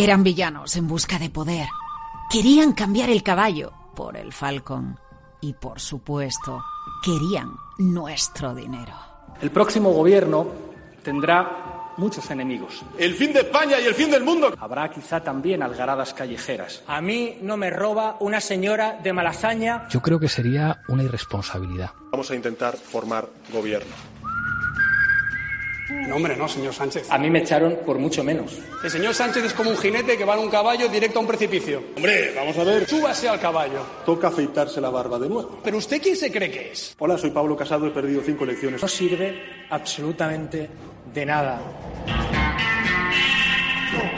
[0.00, 1.66] Eran villanos en busca de poder.
[2.30, 4.96] Querían cambiar el caballo por el falcón.
[5.40, 6.62] Y por supuesto,
[7.02, 8.92] querían nuestro dinero.
[9.40, 10.46] El próximo gobierno
[11.02, 12.84] tendrá muchos enemigos.
[12.96, 14.54] El fin de España y el fin del mundo.
[14.60, 16.84] Habrá quizá también algaradas callejeras.
[16.86, 19.88] A mí no me roba una señora de Malasaña.
[19.88, 21.90] Yo creo que sería una irresponsabilidad.
[22.12, 23.96] Vamos a intentar formar gobierno.
[25.90, 27.10] No, hombre, no, señor Sánchez.
[27.10, 28.58] A mí me echaron por mucho menos.
[28.82, 31.28] El señor Sánchez es como un jinete que va en un caballo directo a un
[31.28, 31.82] precipicio.
[31.96, 32.86] Hombre, vamos a ver.
[32.86, 33.80] Súbase al caballo.
[34.04, 35.60] Toca afeitarse la barba de nuevo.
[35.64, 36.94] ¿Pero usted quién se cree que es?
[36.98, 38.82] Hola, soy Pablo Casado, he perdido cinco elecciones.
[38.82, 40.68] No sirve absolutamente
[41.12, 41.60] de nada.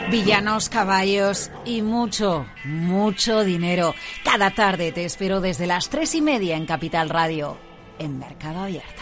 [0.09, 3.95] Villanos, caballos y mucho, mucho dinero.
[4.25, 7.57] Cada tarde te espero desde las tres y media en Capital Radio,
[7.97, 9.01] en Mercado Abierto.